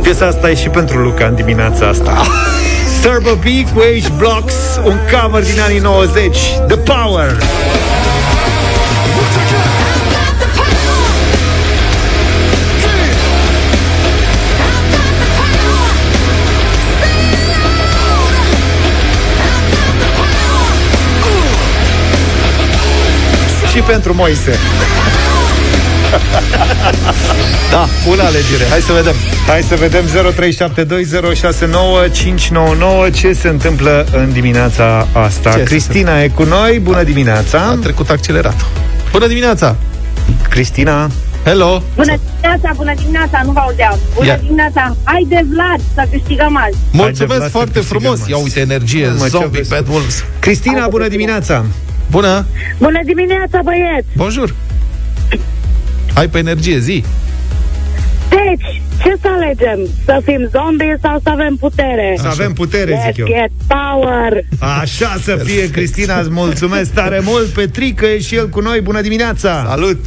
[0.01, 2.21] Piesa asta e și pentru Luca în dimineața asta.
[3.01, 7.37] Turbo B cu H Blocks, un cover din anii 90, The Power.
[23.77, 24.51] Și pentru Moise.
[27.71, 28.65] da, bună alegere.
[28.69, 29.13] Hai să vedem.
[29.47, 30.03] Hai să vedem
[33.09, 35.51] 0372069599 ce se întâmplă în dimineața asta.
[35.51, 36.79] Ce Cristina e cu noi.
[36.79, 37.59] Bună dimineața.
[37.59, 38.65] A trecut accelerat.
[39.11, 39.75] Bună dimineața.
[40.49, 41.09] Cristina.
[41.43, 41.81] Hello!
[41.95, 43.99] Bună dimineața, bună dimineața, nu vă auzeam.
[44.13, 44.39] Bună yeah.
[44.39, 46.77] dimineața, hai de Vlad să câștigăm azi.
[46.91, 48.27] Mulțumesc Vlad foarte frumos.
[48.27, 50.23] Ia uite energie, mă, zombie, bad wolves.
[50.39, 51.55] Cristina, bună dimineața.
[51.55, 51.86] Bună!
[52.77, 54.07] Bună dimineața, băieți!
[54.15, 54.55] Bonjour!
[56.13, 57.03] Hai pe energie, zi!
[58.29, 59.79] Deci, ce să alegem?
[60.05, 62.17] Să fim zombie sau să avem putere?
[62.21, 63.25] Să avem putere, Let's zic eu.
[63.27, 64.43] get power!
[64.59, 67.45] Așa să fie, Cristina, îți mulțumesc tare mult.
[67.45, 68.81] Petrică e și el cu noi.
[68.81, 69.65] Bună dimineața!
[69.67, 69.99] Salut!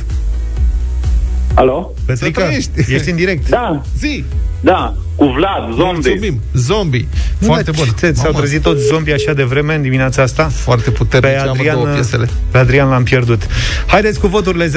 [1.60, 1.92] Alo?
[2.06, 2.42] Petrică,
[2.88, 3.48] ești în direct.
[3.48, 3.82] Da.
[3.98, 4.24] Zi!
[4.60, 6.10] Da, cu Vlad, zombie.
[6.10, 6.40] Mulțumim.
[6.54, 7.08] Zombie.
[7.40, 7.86] Foarte bun.
[7.98, 10.48] Ce, s-au trezit toți zombie așa de vreme în dimineața asta?
[10.48, 11.30] Foarte puternic.
[11.30, 12.28] Pe Adrian, două piesele.
[12.50, 13.46] Pe Adrian l-am pierdut.
[13.86, 14.72] Haideți cu voturile 0372069599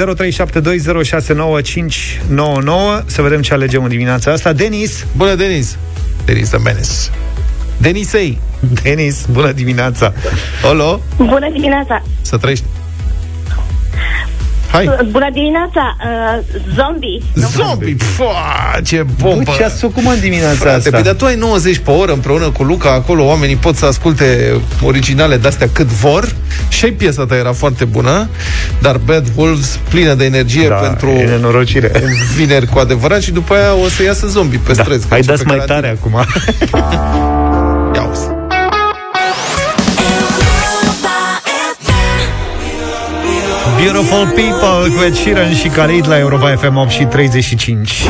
[3.06, 4.52] să vedem ce alegem în dimineața asta.
[4.52, 5.06] Denis.
[5.16, 5.76] Bună, Denis.
[6.24, 7.10] Denis de Menes.
[7.76, 8.40] Denisei.
[8.82, 10.12] Denis, bună dimineața.
[10.70, 11.00] Olo.
[11.16, 12.02] Bună dimineața.
[12.22, 12.64] Să trăiești.
[14.74, 14.90] Hai!
[15.10, 15.96] Bună dimineața!
[16.00, 16.44] Uh,
[16.76, 17.22] zombie!
[17.34, 17.96] Zombie!
[18.16, 19.52] Pua, ce bombă!
[19.56, 20.90] ce ați făcut, mă, în dimineața Frate, asta?
[20.90, 24.52] Păi, dar tu ai 90 pe oră împreună cu Luca acolo, oamenii pot să asculte
[24.82, 26.32] originale de-astea cât vor
[26.68, 28.28] și piesa ta era foarte bună,
[28.80, 31.90] dar Bad Wolves plină de energie Da, pentru e nenorocire.
[32.02, 35.06] un vineri cu adevărat și după aia o să iasă zombie pe Da, străzi.
[35.08, 35.80] hai că dați pe mai carantină.
[35.80, 36.24] tare acum.
[37.94, 38.33] Ia uzi.
[43.84, 48.02] Beautiful People cu Ed Sheeran și Khalid la Europa FM 8 și 35.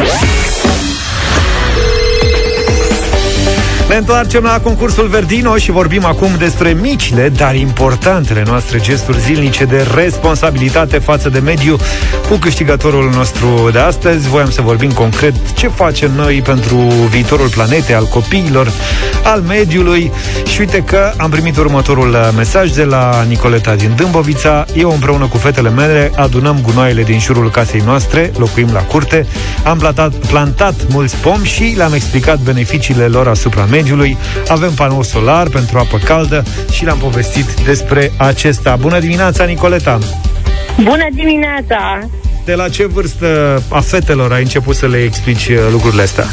[3.95, 9.65] Ne întoarcem la concursul Verdino și vorbim acum despre micile, dar importantele noastre gesturi zilnice
[9.65, 11.77] de responsabilitate față de mediu
[12.29, 14.29] cu câștigătorul nostru de astăzi.
[14.29, 16.77] Voiam să vorbim concret ce facem noi pentru
[17.11, 18.73] viitorul planetei, al copiilor,
[19.25, 20.13] al mediului
[20.47, 24.65] și uite că am primit următorul uh, mesaj de la Nicoleta din Dâmbovița.
[24.77, 29.27] Eu împreună cu fetele mele adunăm gunoaiele din jurul casei noastre, locuim la curte,
[29.65, 33.83] am plantat, plantat mulți pomi și le-am explicat beneficiile lor asupra mediului.
[34.49, 38.77] Avem panou solar pentru apă caldă și le-am povestit despre acesta.
[38.77, 39.99] Bună dimineața, Nicoleta!
[40.83, 41.99] Bună dimineața!
[42.44, 46.25] De la ce vârstă a fetelor ai început să le explici uh, lucrurile astea?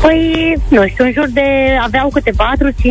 [0.00, 1.76] Păi, nu știu, în jur de...
[1.82, 2.34] aveau câte 4-5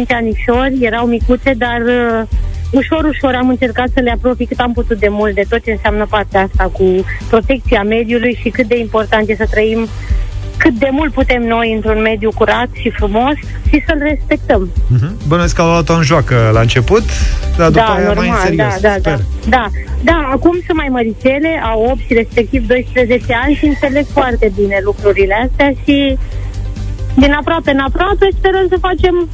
[0.10, 2.28] anișori, erau micuțe, dar uh,
[2.72, 5.72] ușor, ușor am încercat să le apropii cât am putut de mult de tot ce
[5.72, 9.88] înseamnă partea asta cu protecția mediului și cât de important e să trăim
[10.66, 13.34] cât de mult putem noi într-un mediu curat și frumos
[13.70, 14.70] și să-l respectăm.
[14.72, 15.28] Uh-huh.
[15.28, 17.04] Bănuiesc că au luat-o în joacă la început,
[17.58, 18.80] dar după da, aia mai în normal, serios.
[18.82, 19.20] da, da, Sper.
[19.48, 19.66] da, da.
[20.04, 24.80] Da, acum sunt mai măricele, au 8 și respectiv 12 ani și înțeleg foarte bine
[24.84, 26.18] lucrurile astea și
[27.16, 29.30] din aproape în aproape sperăm să facem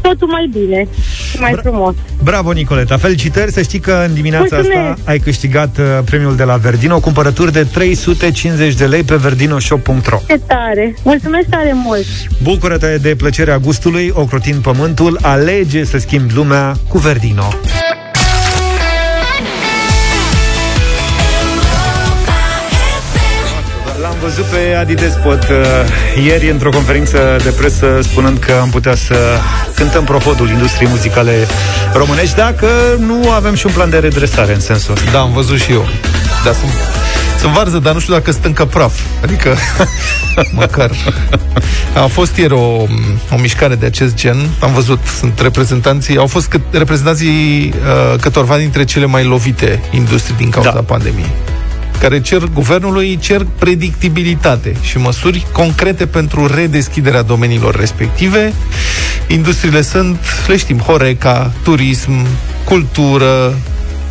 [0.00, 0.86] totul mai bine
[1.30, 1.94] și mai frumos.
[2.26, 2.96] Bravo, Nicoleta!
[2.96, 3.52] Felicitări!
[3.52, 4.88] Să știi că în dimineața Mulțumesc!
[4.90, 10.20] asta ai câștigat uh, premiul de la Verdino, cumpărături de 350 de lei pe verdinoshop.ro
[10.26, 10.94] Ce tare!
[11.02, 12.04] Mulțumesc tare mult!
[12.42, 17.48] Bucură-te de plăcerea gustului, ocrotind pământul, alege să schimbi lumea cu Verdino.
[24.26, 29.14] Văzut pe Adi Despot uh, ieri într-o conferință de presă spunând că am putea să
[29.74, 31.46] cântăm prohodul industriei muzicale
[31.92, 32.66] românești dacă
[32.98, 35.10] nu avem și un plan de redresare în sensul ăsta.
[35.10, 35.86] Da, am văzut și eu.
[36.44, 36.70] Dar sunt,
[37.40, 39.00] sunt varză, dar nu știu dacă sunt încă praf.
[39.22, 39.56] Adică,
[40.60, 40.90] măcar.
[41.94, 42.86] A fost ieri o,
[43.30, 44.48] o mișcare de acest gen.
[44.60, 50.36] Am văzut, sunt reprezentanții, au fost cât, reprezentanții uh, câtorva dintre cele mai lovite industrii
[50.36, 50.80] din cauza da.
[50.80, 51.30] pandemiei
[51.98, 58.52] care cer guvernului, cer predictibilitate și măsuri concrete pentru redeschiderea domeniilor respective.
[59.28, 62.26] Industriile sunt, le știm, Horeca, turism,
[62.64, 63.54] cultură,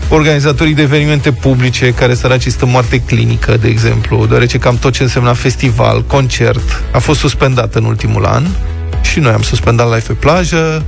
[0.10, 5.04] organizatorii de evenimente publice care săracii stă moarte clinică, de exemplu, deoarece cam tot ce
[5.04, 8.46] însemna festival, concert, a fost suspendat în ultimul an
[9.02, 10.84] și noi am suspendat live pe plajă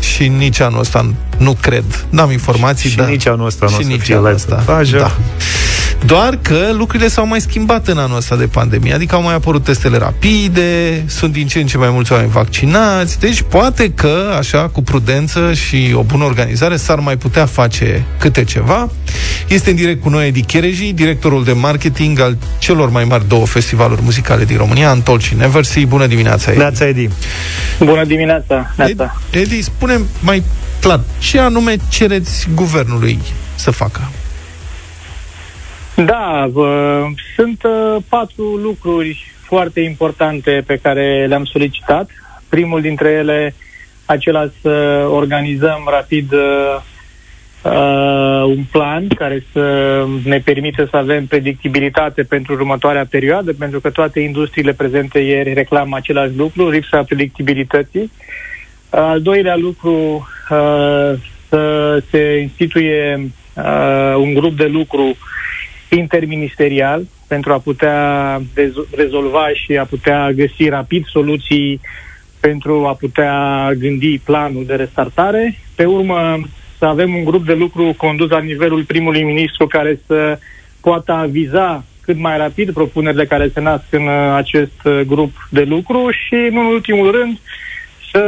[0.00, 1.84] și nici anul ăsta nu cred.
[2.10, 3.08] N-am informații, și dar...
[3.08, 4.54] nici anul ăsta nu o și să nici fie anul live ăsta.
[4.54, 4.96] pe plajă.
[4.96, 5.16] Da.
[6.06, 9.64] Doar că lucrurile s-au mai schimbat în anul ăsta de pandemie, adică au mai apărut
[9.64, 14.68] testele rapide, sunt din ce în ce mai mulți oameni vaccinați, deci poate că, așa,
[14.68, 18.90] cu prudență și o bună organizare, s-ar mai putea face câte ceva.
[19.48, 23.46] Este în direct cu noi Edi Chereji, directorul de marketing al celor mai mari două
[23.46, 25.82] festivaluri muzicale din România, Antol și Neversea.
[25.88, 26.58] Bună dimineața, Edi!
[26.58, 27.08] Neața, Edi!
[27.78, 28.74] Bună dimineața!
[28.76, 29.20] Neața.
[29.30, 30.42] Edi, Edi spune mai
[30.80, 33.18] clar, ce anume cereți guvernului
[33.54, 34.10] să facă?
[36.04, 37.04] Da, bă,
[37.36, 42.10] sunt uh, patru lucruri foarte importante pe care le-am solicitat.
[42.48, 43.54] Primul dintre ele,
[44.04, 46.80] acela să organizăm rapid uh,
[47.62, 53.90] uh, un plan care să ne permită să avem predictibilitate pentru următoarea perioadă, pentru că
[53.90, 58.10] toate industriile prezente ieri reclamă același lucru, lipsa predictibilității.
[58.90, 61.12] Uh, al doilea lucru, uh,
[61.48, 65.16] să se instituie uh, un grup de lucru
[65.96, 71.80] interministerial pentru a putea dez- rezolva și a putea găsi rapid soluții
[72.40, 75.58] pentru a putea gândi planul de restartare.
[75.74, 76.40] Pe urmă,
[76.78, 80.38] să avem un grup de lucru condus la nivelul primului ministru care să
[80.80, 85.62] poată aviza cât mai rapid propunerile care se nasc în uh, acest uh, grup de
[85.62, 87.38] lucru și, nu în ultimul rând,
[88.10, 88.24] să,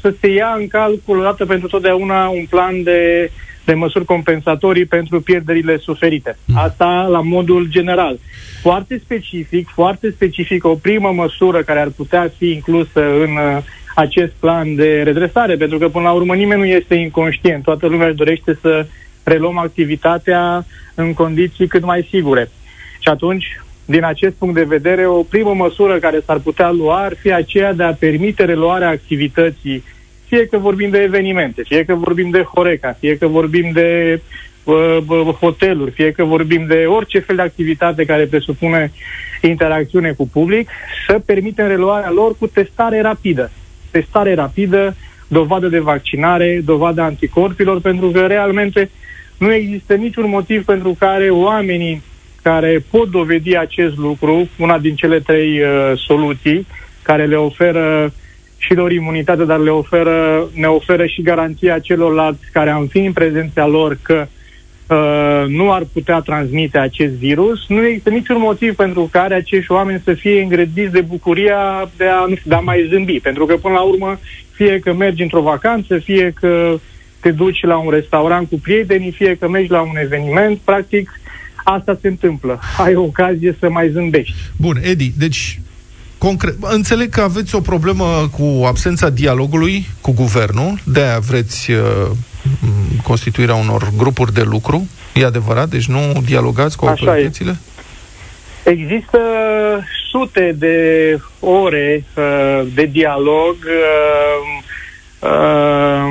[0.00, 3.30] să se ia în calcul odată pentru totdeauna un plan de,
[3.64, 6.38] de măsuri compensatorii pentru pierderile suferite.
[6.54, 8.18] Asta la modul general.
[8.62, 13.62] Foarte specific, foarte specific, o primă măsură care ar putea fi inclusă în uh,
[13.94, 17.62] acest plan de redresare, pentru că până la urmă nimeni nu este inconștient.
[17.62, 18.86] Toată lumea își dorește să
[19.22, 22.50] reluăm activitatea în condiții cât mai sigure.
[22.98, 27.14] Și atunci, din acest punct de vedere, o primă măsură care s-ar putea lua ar
[27.20, 29.84] fi aceea de a permite reluarea activității,
[30.26, 34.20] fie că vorbim de evenimente, fie că vorbim de Horeca, fie că vorbim de
[34.64, 38.92] uh, uh, hoteluri, fie că vorbim de orice fel de activitate care presupune
[39.42, 40.68] interacțiune cu public,
[41.06, 43.50] să permitem reluarea lor cu testare rapidă.
[43.90, 44.96] Testare rapidă,
[45.28, 48.90] dovadă de vaccinare, dovadă anticorpilor, pentru că realmente
[49.38, 52.02] nu există niciun motiv pentru care oamenii
[52.50, 56.66] care pot dovedi acest lucru, una din cele trei uh, soluții
[57.02, 58.12] care le oferă
[58.58, 63.12] și lor imunitate, dar le oferă, ne oferă și garanția celorlalți care am fi în
[63.12, 69.08] prezența lor că uh, nu ar putea transmite acest virus, nu există niciun motiv pentru
[69.12, 72.86] care acești oameni să fie îngrădiți de bucuria de a, nu știu, de a mai
[72.90, 73.20] zâmbi.
[73.20, 74.18] Pentru că, până la urmă,
[74.52, 76.78] fie că mergi într-o vacanță, fie că
[77.20, 81.20] te duci la un restaurant cu prietenii, fie că mergi la un eveniment, practic
[81.74, 82.60] asta se întâmplă.
[82.76, 84.34] Ai o ocazie să mai zâmbești.
[84.56, 85.60] Bun, Edi, deci
[86.18, 91.80] concret, înțeleg că aveți o problemă cu absența dialogului cu guvernul, de aia vreți uh,
[93.02, 95.68] constituirea unor grupuri de lucru, e adevărat?
[95.68, 97.50] Deci nu dialogați cu Așa autoritățile?
[97.50, 98.70] E.
[98.70, 99.18] Există
[100.10, 100.76] sute de
[101.40, 104.62] ore uh, de dialog uh,
[105.18, 106.04] uh,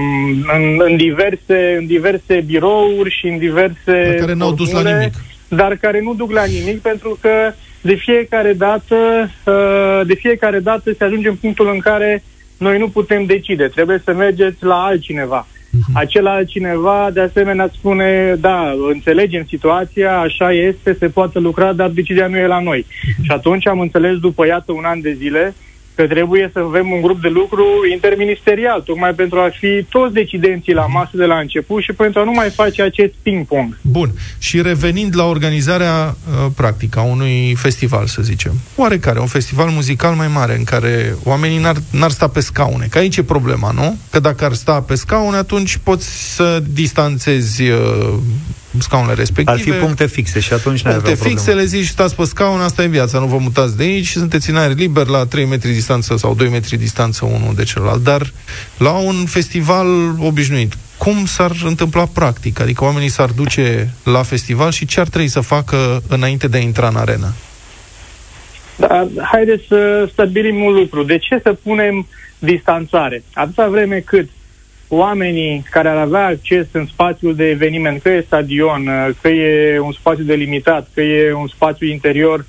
[0.56, 3.76] în, în, diverse, în diverse birouri și în diverse...
[3.86, 5.13] Dar care n-au dus la nimic.
[5.48, 8.96] Dar care nu duc la nimic pentru că de fiecare dată,
[9.46, 12.24] uh, de fiecare dată se ajunge în punctul în care
[12.58, 13.68] noi nu putem decide.
[13.68, 15.48] Trebuie să mergeți la altcineva.
[15.48, 15.94] Uh-huh.
[15.94, 22.28] Acela altcineva, de asemenea, spune, da, înțelegem situația, așa este, se poate lucra, dar decizia
[22.28, 22.86] nu e la noi.
[22.86, 23.24] Uh-huh.
[23.24, 25.56] Și atunci am înțeles, după, iată, un an de zile,
[25.98, 30.74] că trebuie să avem un grup de lucru interministerial, tocmai pentru a fi toți decidenții
[30.74, 33.78] la masă de la început și pentru a nu mai face acest ping-pong.
[33.82, 34.10] Bun.
[34.40, 38.52] Și revenind la organizarea uh, practică a unui festival, să zicem.
[38.76, 42.88] Oarecare, un festival muzical mai mare, în care oamenii n-ar, n-ar sta pe scaune.
[42.90, 43.98] Că aici e problema, nu?
[44.12, 48.14] Că dacă ar sta pe scaune, atunci poți să distanțezi uh,
[48.80, 49.52] scaunele respective.
[49.52, 52.84] Ar fi puncte fixe și atunci nu Puncte fixe, le zici, stați pe scaun, asta
[52.84, 55.72] e viața, nu vă mutați de aici și sunteți în aer liber la 3 metri
[55.72, 58.04] distanță sau 2 metri distanță unul de celălalt.
[58.04, 58.32] Dar
[58.78, 59.88] la un festival
[60.20, 62.60] obișnuit, cum s-ar întâmpla practic?
[62.60, 66.60] Adică oamenii s-ar duce la festival și ce ar trebui să facă înainte de a
[66.60, 67.34] intra în arenă?
[68.76, 71.04] Da, haideți să stabilim un lucru.
[71.04, 72.08] De ce să punem
[72.40, 73.24] distanțare?
[73.34, 74.30] Atâta vreme cât
[74.88, 78.89] oamenii care ar avea acces în spațiul de eveniment, că e stadion,
[79.21, 82.45] că e un spațiu delimitat, că e un spațiu interior,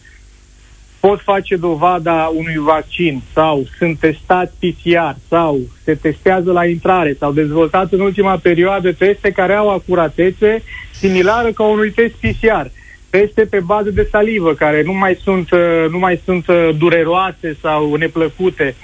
[1.01, 7.33] pot face dovada unui vaccin sau sunt testați PCR sau se testează la intrare sau
[7.33, 12.66] dezvoltat în ultima perioadă teste care au acuratețe similară ca unui test PCR.
[13.11, 15.48] Teste pe bază de salivă care nu mai sunt,
[15.90, 16.46] nu mai sunt
[16.79, 18.74] dureroase sau neplăcute.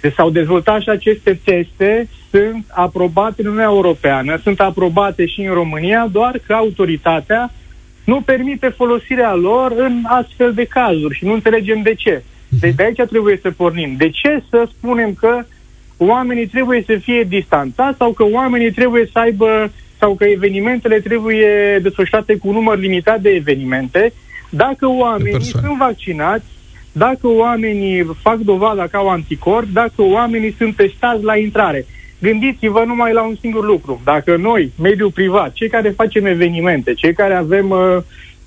[0.00, 5.52] Deci s-au dezvoltat și aceste teste sunt aprobate în Uniunea Europeană, sunt aprobate și în
[5.52, 7.50] România, doar că autoritatea
[8.04, 12.22] nu permite folosirea lor în astfel de cazuri și nu înțelegem de ce.
[12.60, 13.94] Deci de aici trebuie să pornim.
[13.96, 15.44] De ce să spunem că
[15.96, 21.78] oamenii trebuie să fie distanțați sau că oamenii trebuie să aibă sau că evenimentele trebuie
[21.82, 24.12] desfășurate cu un număr limitat de evenimente,
[24.50, 26.44] dacă oamenii sunt vaccinați,
[26.98, 31.86] dacă oamenii fac dovada că au anticorp, dacă oamenii sunt testați la intrare.
[32.20, 34.00] Gândiți-vă numai la un singur lucru.
[34.04, 37.96] Dacă noi, mediul privat, cei care facem evenimente, cei care avem uh,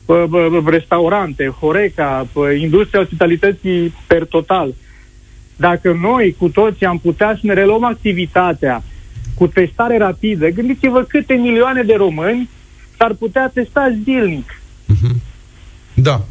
[0.06, 4.74] uh, uh, restaurante, Horeca, uh, industria ospitalității per total,
[5.56, 8.84] dacă noi cu toții am putea să ne reluăm activitatea
[9.36, 12.50] cu testare rapidă, gândiți-vă câte milioane de români
[12.98, 14.62] s-ar putea testa zilnic.
[14.94, 15.31] Uh-huh.
[16.02, 16.22] Da.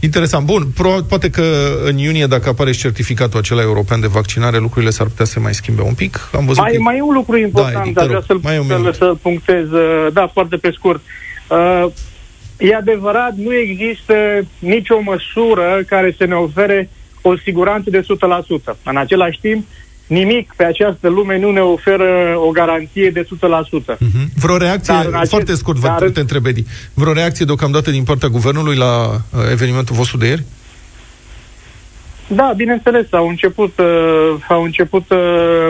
[0.00, 0.46] Interesant.
[0.46, 1.42] Bun, pro, poate că
[1.84, 5.54] în iunie, dacă apare și certificatul acela european de vaccinare, lucrurile s-ar putea să mai
[5.54, 6.28] schimbe un pic.
[6.32, 6.80] Am văzut mai, că...
[6.80, 10.56] mai e un lucru important, da, dar vreau să-l, să să punctez, uh, da, foarte
[10.56, 11.00] pe scurt.
[11.48, 11.86] Uh,
[12.58, 14.14] e adevărat, nu există
[14.58, 16.90] nicio măsură care să ne ofere
[17.22, 18.04] o siguranță de 100%.
[18.82, 19.66] În același timp,
[20.06, 23.26] nimic pe această lume nu ne oferă o garanție de 100%.
[23.26, 23.98] Uh-huh.
[23.98, 24.30] Mhm.
[24.40, 26.10] Vreo reacție, acest, foarte scurt, vă dar...
[26.10, 26.64] te întreb, Edi,
[26.94, 30.44] vreo reacție deocamdată din partea guvernului la uh, evenimentul vostru de ieri?
[32.28, 35.18] Da, bineînțeles, au început, uh, au început uh,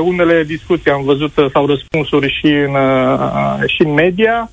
[0.05, 4.51] unele discuții, am văzut uh, sau răspunsuri și în, uh, și în media.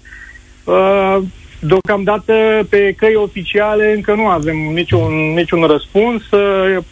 [0.63, 1.17] Uh,
[1.65, 2.33] Deocamdată
[2.69, 6.21] pe căi oficiale încă nu avem niciun, niciun răspuns.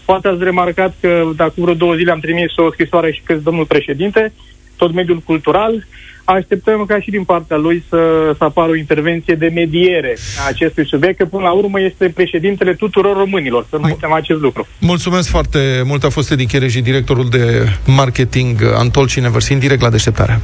[0.06, 3.66] Poate ați remarcat că dacă vreo două zile am trimis o scrisoare și pe domnul
[3.66, 4.34] președinte,
[4.76, 5.86] tot mediul cultural.
[6.26, 10.86] așteptăm ca și din partea lui să, să apară o intervenție de mediere a acestui
[10.86, 14.68] subiect, că până la urmă este președintele tuturor românilor, să nu uităm acest lucru.
[14.80, 20.42] Mulțumesc foarte mult, a fost Edi Chereji, directorul de marketing Antol Cineversin, direct la deșteptarea.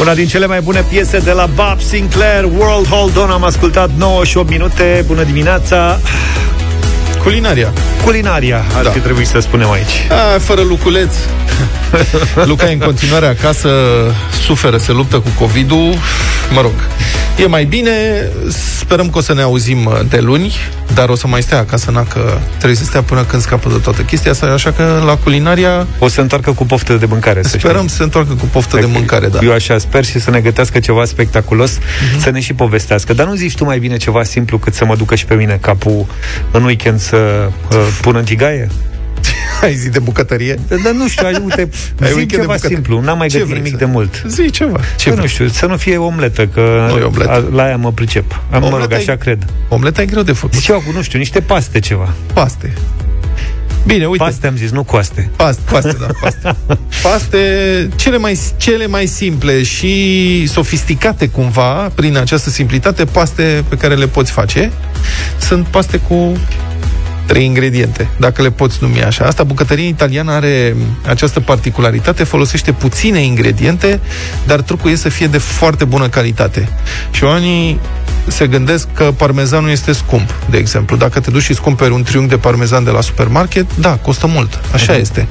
[0.00, 3.90] Una din cele mai bune piese de la Bob Sinclair, World Hold On, am ascultat
[3.96, 5.04] 9 și 8 minute.
[5.06, 6.00] Bună dimineața!
[7.22, 7.72] Culinaria.
[8.04, 8.90] Culinaria, ar da.
[8.90, 10.06] fi trebuit să spunem aici.
[10.10, 11.14] A, fără luculeț.
[12.44, 13.70] Luca e în continuare acasă,
[14.44, 15.94] suferă, se luptă cu COVID-ul.
[16.52, 16.72] Mă rog,
[17.38, 17.90] e mai bine.
[18.78, 20.54] Sperăm că o să ne auzim de luni,
[20.94, 23.78] dar o să mai stea acasă, na, că trebuie să stea până când scapă de
[23.78, 25.86] toată chestia asta, așa că la culinaria...
[25.98, 28.76] O să se întoarcă cu poftă de mâncare, să Sperăm să se întoarcă cu poftă
[28.76, 29.38] de mâncare, da.
[29.42, 32.20] Eu așa sper și să ne gătească ceva spectaculos, uh-huh.
[32.20, 33.12] să ne și povestească.
[33.12, 35.58] Dar nu zici tu mai bine ceva simplu cât să mă ducă și pe mine
[35.60, 36.06] capul
[36.50, 38.68] în weekend să uh, pun în tigaie?
[39.62, 40.58] Ai zi de bucătărie?
[40.84, 41.68] Dar nu știu, ai, uite,
[42.02, 42.60] ai zi ceva bucăt...
[42.60, 43.76] simplu, n-am mai gătit nimic să...
[43.76, 44.22] de mult.
[44.26, 44.80] Zi ceva.
[44.96, 47.48] Ce nu știu, să nu fie omletă, că nu omletă.
[47.52, 48.40] la aia mă pricep.
[48.52, 49.16] Omleta mă rog, așa e...
[49.16, 49.44] cred.
[49.68, 50.60] Omleta e greu de făcut.
[50.60, 52.14] Ceva cu, nu știu, niște paste ceva.
[52.32, 52.72] Paste.
[53.86, 54.24] Bine, uite.
[54.24, 55.30] Paste am zis, nu coaste.
[55.36, 56.56] Paste, paste, da, paste.
[57.02, 57.38] paste
[57.96, 64.06] cele mai, cele mai simple și sofisticate cumva, prin această simplitate, paste pe care le
[64.06, 64.72] poți face,
[65.38, 66.36] sunt paste cu
[67.28, 69.24] trei ingrediente, dacă le poți numi așa.
[69.24, 70.76] Asta, bucătăria italiană are
[71.06, 74.00] această particularitate, folosește puține ingrediente,
[74.46, 76.68] dar trucul este să fie de foarte bună calitate.
[77.10, 77.80] Și oamenii
[78.28, 80.96] se gândesc că parmezanul este scump, de exemplu.
[80.96, 84.26] Dacă te duci și îți cumperi un triunghi de parmezan de la supermarket, da, costă
[84.26, 84.60] mult.
[84.72, 85.00] Așa uh-huh.
[85.00, 85.26] este.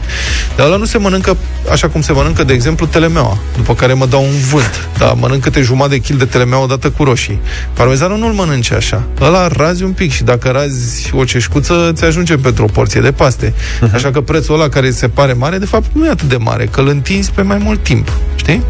[0.55, 1.37] Dar ăla nu se mănâncă
[1.71, 4.87] așa cum se mănâncă, de exemplu, telemeaua, după care mă dau un vânt.
[4.97, 7.39] Da, mănânc câte jumătate de kil de telemeaua odată cu roșii.
[7.73, 9.03] Parmezanul nu-l mănânci așa.
[9.21, 13.11] Ăla razi un pic și dacă razi o ceșcuță, ți ajunge pentru o porție de
[13.11, 13.53] paste.
[13.53, 13.93] Uh-huh.
[13.93, 16.65] Așa că prețul ăla care se pare mare, de fapt, nu e atât de mare,
[16.65, 18.11] că îl întinzi pe mai mult timp.
[18.35, 18.63] Știi?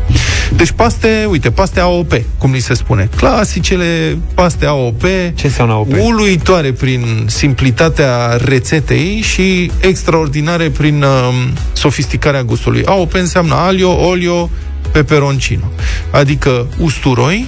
[0.55, 3.09] Deci paste, uite, paste AOP, cum li se spune.
[3.15, 5.01] Clasicele paste AOP.
[5.33, 5.93] Ce înseamnă AOP?
[5.99, 11.09] Uluitoare prin simplitatea rețetei și extraordinare prin uh,
[11.73, 12.83] sofisticarea gustului.
[12.85, 14.49] AOP înseamnă alio, olio,
[14.91, 15.71] peperoncino.
[16.11, 17.47] Adică usturoi,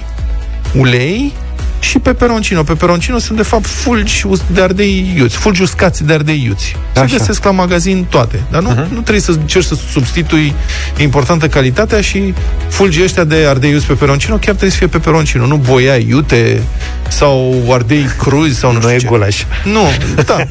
[0.77, 1.33] ulei,
[1.79, 2.63] și peperoncino.
[2.63, 4.23] Peperoncino sunt, de fapt, fulgi
[4.53, 6.75] de ardei iuți, fulgi uscați de ardei iuți.
[6.93, 7.17] Se Așa.
[7.17, 8.43] găsesc la magazin toate.
[8.51, 8.89] Dar nu, uh-huh.
[8.89, 10.53] nu trebuie să încerci să substitui
[10.97, 12.33] importantă calitatea și
[12.67, 16.61] fulgii ăștia de ardei iuți peperoncino chiar trebuie să fie peperoncino, nu boia iute
[17.07, 19.07] sau ardei cruzi sau nu, nu știu e ce.
[19.07, 19.43] gulaș.
[19.63, 19.81] Nu,
[20.25, 20.45] da.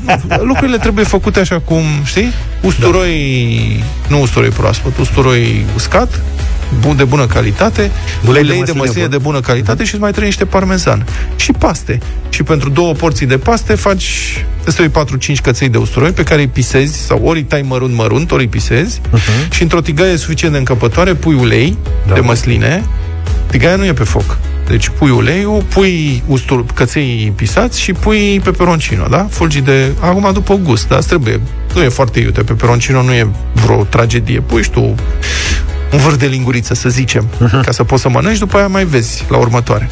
[0.51, 2.33] lucrurile trebuie făcute așa cum, știi?
[2.61, 4.15] Usturoi, da.
[4.15, 6.21] nu usturoi proaspăt, usturoi uscat,
[6.81, 7.91] bun, de bună calitate,
[8.27, 11.07] ulei, ulei de măsline de, de bună calitate și îți mai trebuie niște parmezan.
[11.37, 11.99] Și paste.
[12.29, 16.49] Și pentru două porții de paste faci îți 4-5 căței de usturoi pe care îi
[16.49, 19.51] pisezi sau ori îi tai mărunt mărunt, ori îi pisezi uh-huh.
[19.51, 22.15] și într-o tigaie suficient de încăpătoare pui ulei da.
[22.15, 22.85] de măsline.
[23.47, 24.39] Tigaia nu e pe foc.
[24.69, 29.27] Deci pui uleiul, pui ustur, căței pisați și pui peperoncino, da?
[29.31, 29.93] Fulgi de...
[30.01, 30.99] Acum după gust, da?
[30.99, 31.41] Trebuie.
[31.75, 32.43] Nu e foarte iute.
[32.43, 34.41] Peperoncino nu e vreo tragedie.
[34.41, 34.95] Pui și tu
[35.93, 37.65] un vârf de linguriță, să zicem, uh-huh.
[37.65, 39.91] ca să poți să mănânci, după aia mai vezi la următoare.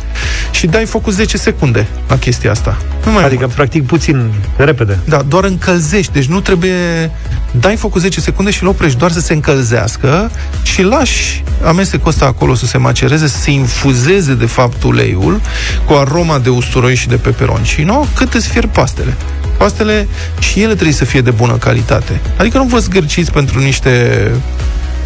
[0.50, 2.76] Și dai focul 10 secunde la chestia asta.
[3.04, 3.54] Nu mai adică, mult.
[3.54, 4.98] practic, puțin, repede.
[5.04, 7.10] Da, doar încălzești, deci nu trebuie...
[7.50, 10.30] Dai focul 10 secunde și îl oprești, doar să se încălzească
[10.62, 15.40] și lași amestecul ăsta acolo să se macereze, să se infuzeze, de fapt, uleiul
[15.86, 19.14] cu aroma de usturoi și de peperoncino, cât îți fierb pastele
[19.56, 22.20] pastele și ele trebuie să fie de bună calitate.
[22.36, 24.30] Adică nu vă zgârciți pentru niște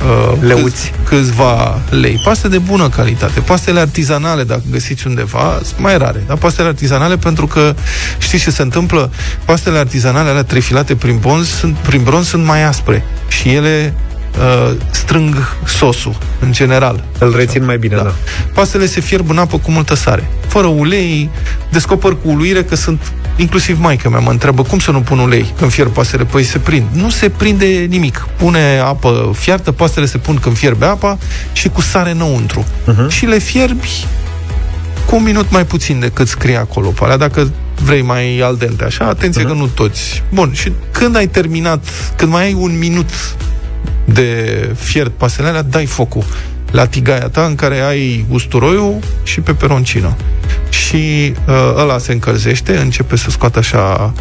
[0.05, 0.63] uh, leuți.
[0.65, 2.21] Câți, câțiva lei.
[2.25, 3.41] Paste de bună calitate.
[3.41, 6.25] Pastele artizanale, dacă găsiți undeva, sunt mai rare.
[6.27, 7.75] Dar pastele artizanale, pentru că
[8.19, 9.13] știți ce se întâmplă?
[9.45, 13.05] Pastele artizanale, alea trefilate prin bronz, sunt, prin bronz, sunt mai aspre.
[13.29, 13.95] Și ele
[14.39, 17.05] uh, strâng sosul, în general.
[17.19, 18.03] Îl rețin mai bine, da.
[18.03, 18.15] da.
[18.55, 20.31] Pastele se fierb în apă cu multă sare.
[20.47, 21.31] Fără ulei,
[21.71, 25.53] descoper cu uluire că sunt inclusiv maica mea mă întreabă cum să nu pun ulei
[25.59, 26.24] când fierb pastele.
[26.24, 26.86] Păi se prind.
[26.93, 28.26] Nu se prinde nimic.
[28.36, 31.18] Pune apă fiartă, pastele se pun când fierbe apa
[31.53, 32.66] și cu sare înăuntru.
[32.66, 33.09] Uh-huh.
[33.09, 34.07] Și le fierbi
[35.07, 36.88] cu un minut mai puțin decât scrie acolo.
[36.88, 37.51] Pe dacă
[37.84, 39.47] vrei mai al dente, așa, atenție uh-huh.
[39.47, 40.22] că nu toți.
[40.32, 41.84] Bun, și când ai terminat,
[42.16, 43.11] când mai ai un minut
[44.05, 46.24] de fiert pastele alea, dai focul
[46.71, 50.16] la tigaia ta în care ai usturoiul și peperoncino.
[50.68, 54.12] Și uh, ăla se încălzește, începe să scoată așa,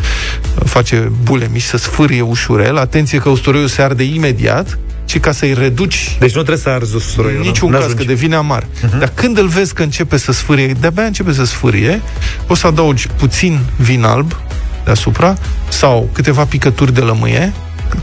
[0.65, 2.77] face bule mici, să sfârie ușurel.
[2.77, 6.15] Atenție că usturoiul se arde imediat, ci ca să-i reduci...
[6.19, 7.41] Deci nu trebuie să arzi usturoiul.
[7.41, 8.63] Niciun caz, că devine amar.
[8.63, 8.99] Uh-huh.
[8.99, 12.01] Dar când îl vezi că începe să sfârie, de-abia începe să sfârie,
[12.47, 14.35] o să adaugi puțin vin alb,
[14.83, 15.37] deasupra,
[15.69, 17.53] sau câteva picături de lămâie,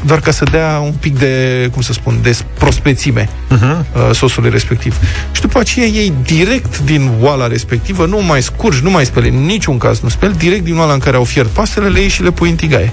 [0.05, 4.11] doar ca să dea un pic de, cum să spun, de prospețime uh-huh.
[4.13, 4.97] sosului respectiv.
[5.33, 9.45] Și după aceea ei direct din oala respectivă, nu mai scurgi, nu mai speli, în
[9.45, 12.23] niciun caz nu speli, direct din oala în care au fiert pastele, le iei și
[12.23, 12.93] le pui în tigaie.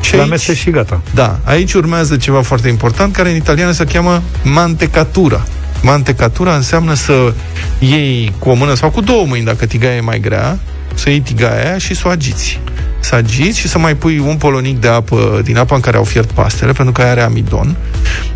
[0.00, 1.00] Și la mese și gata.
[1.14, 5.46] Da, aici urmează ceva foarte important, care în italiană se cheamă mantecatura.
[5.82, 7.32] Mantecatura înseamnă să
[7.78, 10.58] iei cu o mână sau cu două mâini, dacă tigaia e mai grea,
[10.94, 12.60] să iei tigaia aia și să o agiți.
[13.00, 16.04] Să agiți și să mai pui un polonic de apă din apa în care au
[16.04, 17.76] fiert pastele, pentru că are amidon.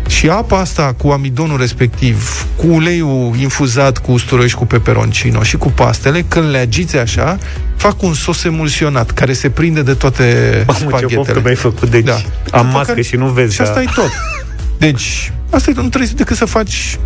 [0.07, 5.57] Și apa asta cu amidonul respectiv, cu uleiul infuzat cu usturoi și cu peperoncino și
[5.57, 7.37] cu pastele, când le agiți așa,
[7.75, 11.33] fac un sos emulsionat care se prinde de toate Mamă, spaghetele.
[11.33, 12.17] ce mi-ai făcut, deci da.
[12.51, 13.01] am mască care...
[13.01, 13.53] și nu vezi.
[13.53, 13.81] Și asta da.
[13.81, 14.11] e tot.
[14.77, 16.97] Deci, asta e, nu trebuie decât să faci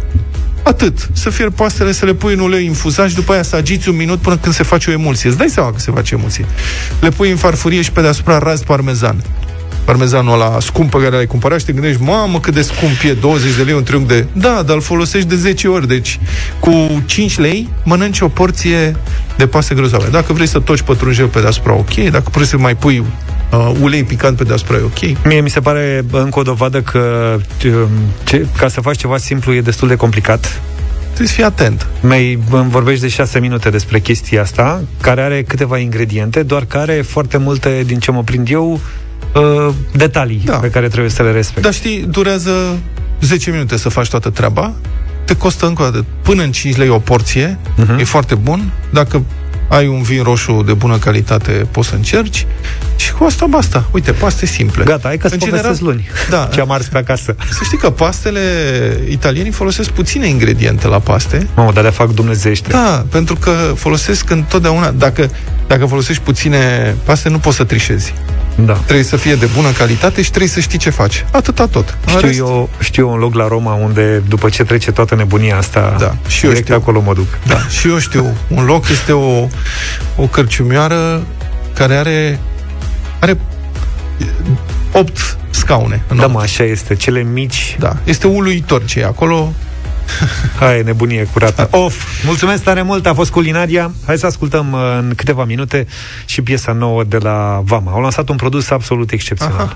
[0.64, 1.10] Atât.
[1.14, 3.95] Să fie pastele, să le pui în ulei infuzat și după aia să agiți un
[3.95, 5.30] minut până când se face o emulsie.
[5.30, 6.45] Îți dai seama că se face emulsie.
[7.01, 9.24] Le pui în farfurie și pe deasupra raz parmezan.
[9.86, 13.14] Parmezanul ăla scump pe care l-ai cumpărat și te gândești, mamă, cât de scump e,
[13.14, 14.26] 20 de lei un triunghi de...
[14.34, 16.20] Da, dar îl folosești de 10 ori, deci
[16.60, 18.96] cu 5 lei mănânci o porție
[19.38, 20.08] de paste grozave.
[20.12, 21.94] Dacă vrei să toci pătrunjel pe deasupra, ok.
[21.94, 25.26] Dacă vrei să mai pui uh, ulei picant pe deasupra, e ok.
[25.26, 27.36] Mie mi se pare încă o dovadă că
[28.24, 30.62] ce, ca să faci ceva simplu e destul de complicat.
[31.04, 31.88] Trebuie să fii atent.
[32.02, 36.94] Mai îmi vorbești de șase minute despre chestia asta, care are câteva ingrediente, doar care
[36.94, 38.80] foarte multe, din ce mă prind eu,
[39.34, 40.58] uh, detalii da.
[40.58, 41.62] pe care trebuie să le respecti.
[41.62, 42.78] Dar știi, durează
[43.22, 44.74] 10 minute să faci toată treaba,
[45.26, 48.00] te costă încă o dată până în 5 lei o porție, uh-huh.
[48.00, 48.72] e foarte bun.
[48.90, 49.24] Dacă
[49.70, 52.46] ai un vin roșu de bună calitate, poți să încerci
[52.96, 53.86] și cu asta basta.
[53.92, 54.84] Uite, paste simple.
[54.84, 56.08] Gata, hai că în general, luni.
[56.30, 56.50] Da.
[56.54, 57.36] Ce am ars pe acasă.
[57.52, 58.42] Să știi că pastele
[59.10, 61.48] italienii folosesc puține ingrediente la paste.
[61.56, 62.70] Mamă, dar le fac dumnezește.
[62.70, 65.30] Da, pentru că folosesc întotdeauna, dacă,
[65.68, 68.14] dacă folosești puține paste, nu poți să trișezi.
[68.66, 68.74] Da.
[68.74, 71.26] Trebuie să fie de bună calitate și trebuie să știi ce faci.
[71.32, 71.97] Atâta tot.
[72.07, 72.38] Știu, rest...
[72.38, 76.16] eu, știu eu un loc la Roma unde, după ce trece toată nebunia asta, da.
[76.28, 76.76] și eu știu.
[76.76, 77.28] acolo mă duc.
[77.47, 78.26] Da, și eu știu.
[78.47, 79.47] Un loc este o,
[80.16, 81.24] o cărciumioară
[81.74, 82.39] care are
[83.20, 83.38] are
[84.91, 86.01] 8 scaune.
[86.16, 86.95] Da, mă, așa este.
[86.95, 87.76] Cele mici.
[87.80, 87.97] Da.
[88.03, 89.53] Este uluitor ce e acolo.
[90.60, 91.68] Hai, nebunie curată.
[91.72, 92.24] Of!
[92.26, 93.91] Mulțumesc tare mult, a fost culinaria.
[94.05, 95.88] Hai să ascultăm uh, în câteva minute
[96.26, 97.91] și piesa nouă de la Vama.
[97.91, 99.60] Au lansat un produs absolut excepțional.
[99.60, 99.76] Aha.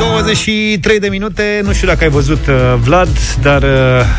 [0.00, 3.08] 23 de minute, nu știu dacă ai văzut uh, Vlad,
[3.42, 3.68] dar uh,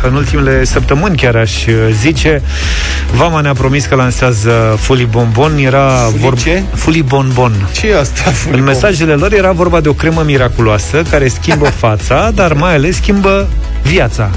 [0.02, 2.42] în ultimele săptămâni chiar aș uh, zice,
[3.16, 6.64] Vama ne-a promis că lansează Fully Bonbon, era vorba ce?
[6.74, 7.70] Fully Bonbon.
[7.72, 8.32] Ce e asta?
[8.32, 12.74] Fully în mesajele lor era vorba de o cremă miraculoasă care schimbă fața, dar mai
[12.74, 13.48] ales schimbă
[13.84, 14.30] viața.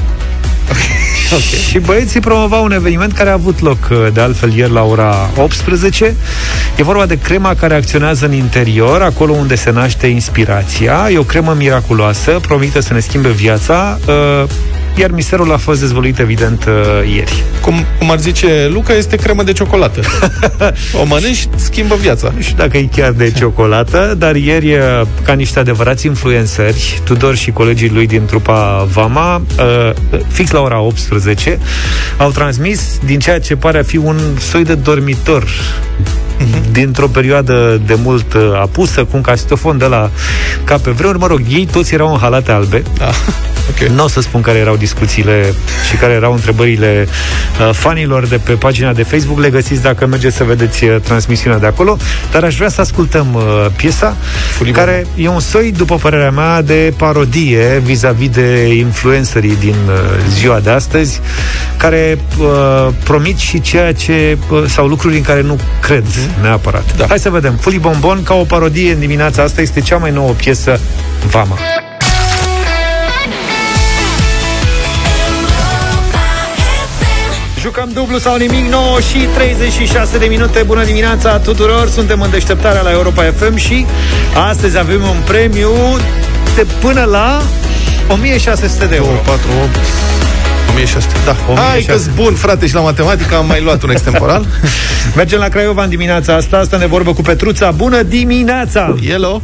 [1.27, 1.59] Okay.
[1.69, 5.31] Și băieții promovau un eveniment care a avut loc uh, de altfel ieri la ora
[5.37, 6.15] 18.
[6.77, 11.09] E vorba de crema care acționează în interior, acolo unde se naște inspirația.
[11.11, 13.99] E o cremă miraculoasă, promite să ne schimbe viața.
[14.95, 17.43] Uh, iar misterul a fost dezvăluit, evident, uh, ieri.
[17.61, 20.01] Cum, cum ar zice Luca, este cremă de ciocolată.
[21.01, 22.33] o mănânci, schimbă viața.
[22.35, 27.37] Nu știu dacă e chiar de ciocolată, dar ieri, uh, ca niște adevărați influenceri, Tudor
[27.37, 29.91] și colegii lui din trupa Vama, uh,
[30.29, 31.59] fix la ora 18,
[32.17, 35.45] au transmis din ceea ce pare a fi un soi de dormitor
[36.39, 36.73] mhm.
[36.73, 40.11] dintr-o perioadă de mult apusă, cu un castofon de la
[40.65, 42.83] ca pe vremuri, mă rog, ei toți erau în halate albe.
[42.99, 43.11] Da.
[43.71, 43.89] Okay.
[43.95, 45.55] Nu o să spun care erau discuțiile
[45.91, 49.39] și care erau întrebările uh, fanilor de pe pagina de Facebook.
[49.39, 51.97] Le găsiți dacă mergeți să vedeți uh, transmisiunea de acolo.
[52.33, 53.43] Dar aș vrea să ascultăm uh,
[53.77, 54.17] piesa,
[54.57, 54.85] Fulibon.
[54.85, 59.95] care e un soi, după părerea mea, de parodie vis-a-vis de influencerii din uh,
[60.29, 61.21] ziua de astăzi,
[61.77, 66.24] care uh, promit și ceea ce, uh, sau lucruri în care nu cred mm-hmm.
[66.41, 66.97] Neapărat.
[66.97, 67.05] Da.
[67.09, 67.55] Hai să vedem.
[67.55, 70.81] Fuli Bombon, ca o parodie în dimineața asta, este cea mai nouă piesă
[71.31, 71.59] Vama.
[77.61, 82.81] Jucăm dublu sau nimic 9 și 36 de minute Bună dimineața tuturor Suntem în deșteptarea
[82.81, 83.87] la Europa FM Și
[84.49, 85.71] astăzi avem un premiu
[86.55, 87.43] De până la
[88.09, 90.14] 1600 de euro 4, 8
[90.75, 91.37] 1600, da.
[91.49, 91.61] 1600.
[91.61, 94.47] Hai că bun, frate, și la matematică am mai luat un extemporal.
[95.17, 97.71] Mergem la Craiova în dimineața asta, asta ne vorbă cu Petruța.
[97.71, 98.95] Bună dimineața!
[99.07, 99.43] Hello!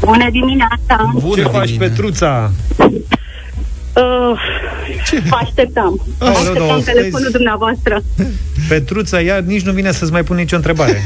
[0.00, 1.10] Bună dimineața!
[1.12, 1.58] Bună Ce dimineața.
[1.58, 2.50] faci, Petruța?
[2.76, 4.40] Uh,
[5.06, 5.22] Ce?
[5.28, 6.00] Vă așteptam.
[6.18, 8.02] Vă așteptam telefonul dumneavoastră.
[8.68, 11.04] Petruța, iar nici nu vine să-ți mai pun nicio întrebare.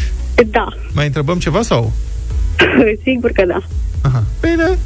[0.56, 0.66] da.
[0.92, 1.92] Mai întrebăm ceva sau?
[3.04, 3.58] Sigur că da.
[4.00, 4.22] Aha.
[4.40, 4.78] Bine,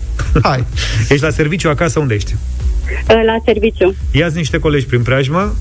[0.42, 0.64] hai.
[1.08, 2.34] Ești la serviciu acasă, unde ești?
[3.08, 3.94] Uh, la serviciu.
[4.10, 5.54] Iați niște colegi prin preajmă.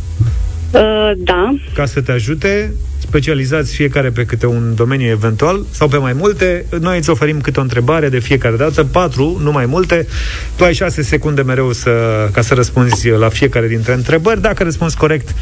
[0.71, 1.55] Uh, da.
[1.73, 6.65] ca să te ajute, specializați fiecare pe câte un domeniu eventual sau pe mai multe.
[6.80, 10.07] Noi îți oferim câte o întrebare de fiecare dată, patru, nu mai multe.
[10.55, 11.91] Tu ai șase secunde mereu să,
[12.32, 14.41] ca să răspunzi la fiecare dintre întrebări.
[14.41, 15.36] Dacă răspunzi corect,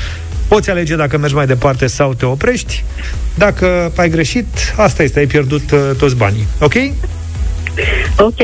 [0.48, 2.84] poți alege dacă mergi mai departe sau te oprești.
[3.36, 6.48] Dacă ai greșit, asta este, ai pierdut uh, toți banii.
[6.60, 6.74] Ok?
[8.18, 8.40] Ok.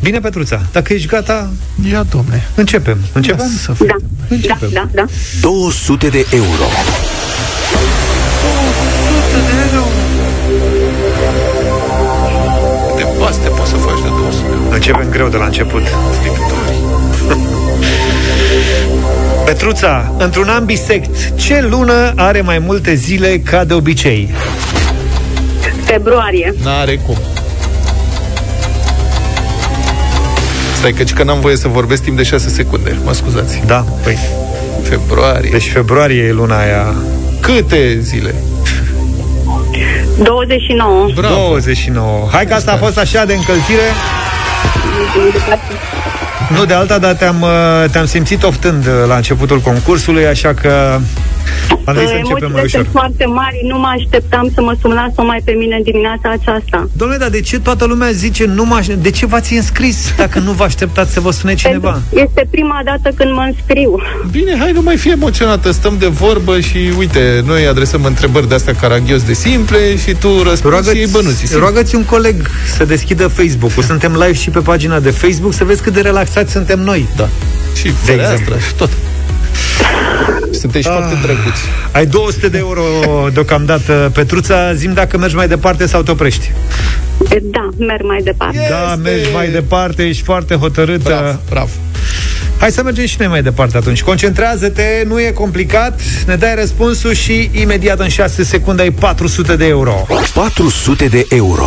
[0.00, 1.50] Bine, Petruța, dacă ești gata,
[1.90, 2.48] Ia, domne.
[2.54, 2.98] începem.
[3.12, 3.46] Începem?
[3.62, 3.94] Să Da.
[4.46, 5.04] Da, da, da.
[5.40, 6.64] 200 de euro.
[12.96, 14.74] De paste poți să faci de 200 de euro.
[14.74, 15.82] Începem greu de la început.
[19.44, 24.28] Petruța, într-un an bisect, ce lună are mai multe zile ca de obicei?
[25.84, 26.54] Februarie.
[26.64, 27.16] N-are cum.
[30.78, 32.96] Stai că, că n-am voie să vorbesc timp de 6 secunde.
[33.04, 33.62] Mă scuzați.
[33.66, 34.18] Da, păi.
[34.82, 35.50] Februarie.
[35.50, 36.94] Deci februarie e luna aia.
[37.40, 38.34] Câte zile?
[40.22, 41.08] 29.
[41.14, 41.34] Bravo.
[41.34, 42.28] 29.
[42.32, 43.88] Hai că asta a fost așa de încălzire.
[46.48, 51.00] Nu de alta, dar te-am, uh, te-am simțit oftând uh, la începutul concursului, așa că
[51.84, 52.80] am zis să începem mai Emoțiile ușor.
[52.80, 56.88] sunt foarte mari, nu mă așteptam să mă sunați mai pe mine în dimineața aceasta.
[56.92, 58.86] Domnule, dar de ce toată lumea zice nu mă aș...
[58.86, 61.90] De ce v-ați înscris dacă nu vă așteptați să vă sune cineva?
[61.90, 64.02] Pentru- Este prima dată când mă înscriu.
[64.30, 68.54] Bine, hai, nu mai fi emoționată, stăm de vorbă și uite, noi adresăm întrebări de
[68.54, 71.46] astea caragios de simple și tu răspunzi și iei bănuții.
[71.46, 71.58] Simplu.
[71.58, 72.34] roagați un coleg
[72.76, 73.82] să deschidă Facebook-ul.
[73.82, 77.06] Suntem live și pe pagina de Facebook să vezi cât de relaxați suntem noi.
[77.16, 77.28] Da.
[77.74, 78.66] Și De fereastră exemplu.
[78.66, 78.90] și tot.
[80.50, 81.60] Sunteți și foarte drăguți.
[81.92, 82.82] Ai 200 de euro
[83.32, 84.72] deocamdată, Petruța.
[84.74, 86.50] Zim dacă mergi mai departe sau te oprești.
[87.30, 88.66] E, Da, merg mai departe.
[88.70, 91.08] Da, mergi mai departe, ești foarte hotărâtă.
[91.08, 91.70] Bravo, bravo.
[92.58, 94.02] Hai să mergem și noi mai departe atunci.
[94.02, 99.66] Concentrează-te, nu e complicat, ne dai răspunsul și imediat în 6 secunde ai 400 de
[99.66, 100.06] euro.
[100.34, 101.66] 400 de euro.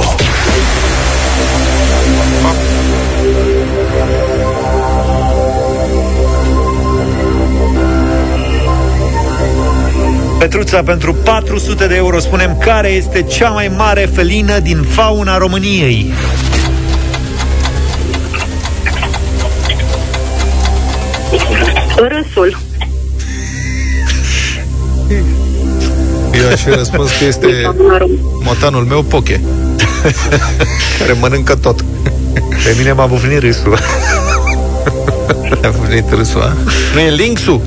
[10.41, 16.13] Petruța, pentru 400 de euro spunem care este cea mai mare felină din fauna României.
[21.95, 22.57] Râsul.
[26.33, 27.47] Eu aș fi răspuns că este
[28.43, 29.41] motanul meu Poche,
[30.99, 31.81] care mănâncă tot.
[32.33, 33.77] Pe mine m-a bufnit râsul.
[35.63, 36.53] A venit râsul, a?
[36.93, 37.61] Nu e linksul?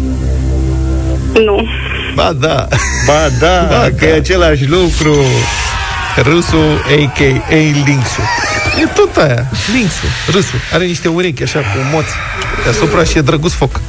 [1.33, 1.67] Nu.
[2.15, 2.69] Ba da,
[3.07, 4.07] Ba da, Ba că da.
[4.07, 5.17] e același lucru.
[6.17, 7.55] râsul a.k.a.
[7.87, 8.25] linksul.
[8.83, 10.59] E tot aia, linksul, râsul.
[10.73, 12.09] Are niște urechi așa cu moți
[12.63, 13.81] deasupra și e drăguț foc.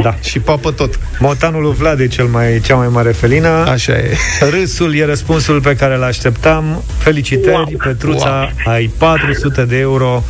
[0.00, 0.14] Da.
[0.22, 0.98] Și papă tot.
[1.18, 3.48] Motanul lui Vlad e cel mai, cea mai mare felină.
[3.48, 4.16] Așa e.
[4.50, 6.82] Râsul e răspunsul pe care îl așteptam.
[6.98, 7.72] Felicitări, wow.
[7.84, 8.74] Petruța, wow.
[8.74, 10.22] ai 400 de euro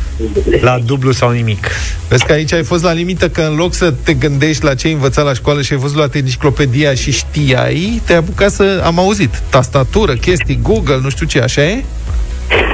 [0.61, 1.67] la dublu sau nimic.
[2.07, 4.87] Vezi că aici ai fost la limită că în loc să te gândești la ce
[4.87, 8.81] ai învățat la școală și ai fost luat enciclopedia și știai, te-ai apucat să...
[8.85, 9.41] Am auzit.
[9.49, 11.83] Tastatură, chestii, Google, nu știu ce, așa e?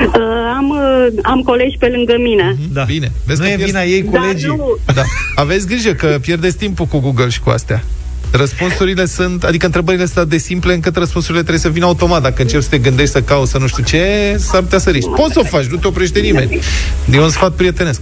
[0.06, 0.29] Uh,
[0.60, 2.58] am, uh, am colegi pe lângă mine.
[2.74, 2.84] Da.
[2.84, 3.12] Bine.
[3.26, 4.48] Vezi Nu că e pierzi- vina ei, Dar colegii.
[4.48, 5.04] nu, Da.
[5.36, 7.84] Aveți grijă că pierdeți timpul cu Google și cu astea.
[8.32, 12.22] Răspunsurile sunt, adică întrebările sunt atât de simple încât răspunsurile trebuie să vină automat.
[12.22, 15.10] Dacă încerci să te gândești să cauți să nu știu ce, s-ar putea să riști.
[15.10, 16.60] Poți să o faci, nu te oprește nimeni.
[17.12, 18.02] E un sfat prietenesc.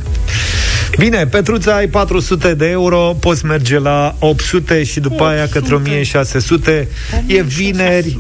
[0.98, 6.88] Bine, Petruța, ai 400 de euro, poți merge la 800 și după aia către 1600.
[7.26, 8.20] E vineri,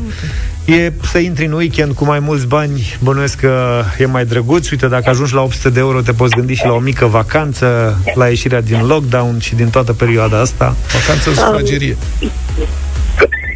[0.65, 4.70] e să intri în weekend cu mai mulți bani, bănuiesc că e mai drăguț.
[4.70, 7.97] Uite, dacă ajungi la 800 de euro, te poți gândi și la o mică vacanță,
[8.13, 10.76] la ieșirea din lockdown și din toată perioada asta.
[10.91, 11.97] Vacanță în sufragerie.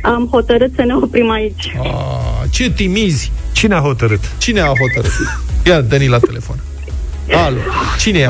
[0.02, 1.76] am hotărât să ne oprim aici.
[1.84, 3.32] Ah, ce timizi!
[3.52, 4.32] Cine a hotărât?
[4.38, 5.12] Cine a hotărât?
[5.66, 6.56] Ia, dă la telefon.
[7.32, 7.58] Alo,
[8.00, 8.30] cine e?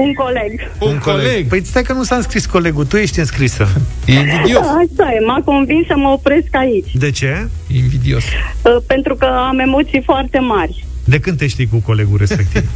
[0.00, 0.70] Un coleg.
[0.80, 1.48] Un coleg.
[1.48, 3.68] Păi stai că nu s-a înscris colegul, tu ești înscrisă.
[4.04, 4.66] E invidios.
[4.66, 6.90] Așa e, m-a convins să mă opresc aici.
[6.94, 7.48] De ce?
[7.72, 8.24] Invidios.
[8.24, 10.84] Uh, pentru că am emoții foarte mari.
[11.04, 12.70] De când te știi cu colegul respectiv?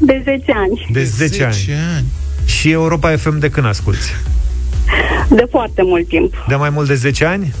[0.00, 0.86] De 10 ani.
[0.90, 1.54] De 10 ani.
[1.96, 2.06] ani.
[2.44, 4.14] Și Europa FM de când asculti?
[5.28, 6.44] De foarte mult timp.
[6.48, 7.54] De mai mult de 10 ani?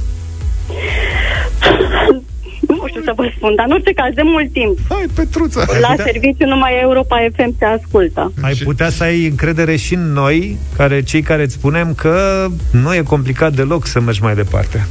[2.98, 4.78] Nu știu să vă spun, dar în orice caz, de mult timp.
[4.88, 5.64] Hai, Petruța.
[5.80, 8.32] La serviciu numai Europa FM se ascultă.
[8.42, 12.94] Ai putea să ai încredere și în noi, care cei care îți spunem că nu
[12.94, 14.86] e complicat deloc să mergi mai departe.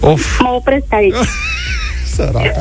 [0.00, 1.14] Of, Mă opresc aici.
[2.14, 2.60] săraca.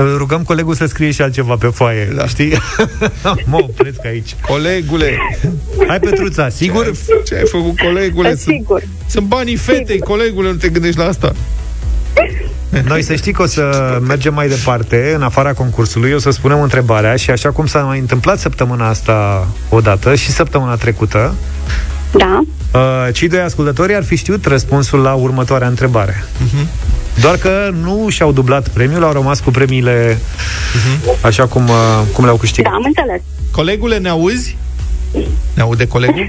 [0.00, 2.26] Îl rugăm colegul să scrie și altceva pe foaie, da.
[2.26, 2.52] știi?
[3.50, 4.34] mă opresc aici.
[4.40, 5.18] Colegule!
[5.88, 6.84] Hai, Petruța, sigur?
[6.84, 8.36] Ce ai, ce ai făcut, colegule?
[8.36, 8.80] Sigur.
[8.80, 11.32] Sunt, sunt banii fetei, colegule, nu te gândești la asta.
[12.84, 16.62] Noi să știi că o să mergem mai departe, în afara concursului, o să spunem
[16.62, 21.34] întrebarea și așa cum s-a mai întâmplat săptămâna asta odată și săptămâna trecută,
[22.12, 22.40] Da.
[22.74, 26.24] uh, cei doi ascultători ar fi știut răspunsul la următoarea întrebare.
[26.42, 26.68] Mhm.
[27.20, 30.18] Doar că nu și-au dublat premiul, au rămas cu premiile
[31.20, 32.70] așa cum, uh, cum le-au câștigat.
[32.70, 33.20] Da, am înțeles.
[33.50, 34.56] Colegule, ne auzi?
[35.54, 36.28] Ne aude colegul?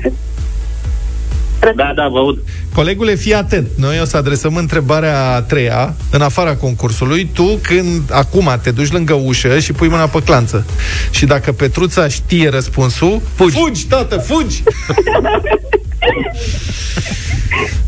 [1.76, 2.40] Da, da, vă aud.
[2.74, 3.68] Colegule, fii atent.
[3.78, 7.30] Noi o să adresăm întrebarea a treia, în afara concursului.
[7.34, 10.66] Tu, când acum te duci lângă ușă și pui mâna pe clanță
[11.10, 14.64] și dacă Petruța știe răspunsul, fugi, fugi tată, fugi!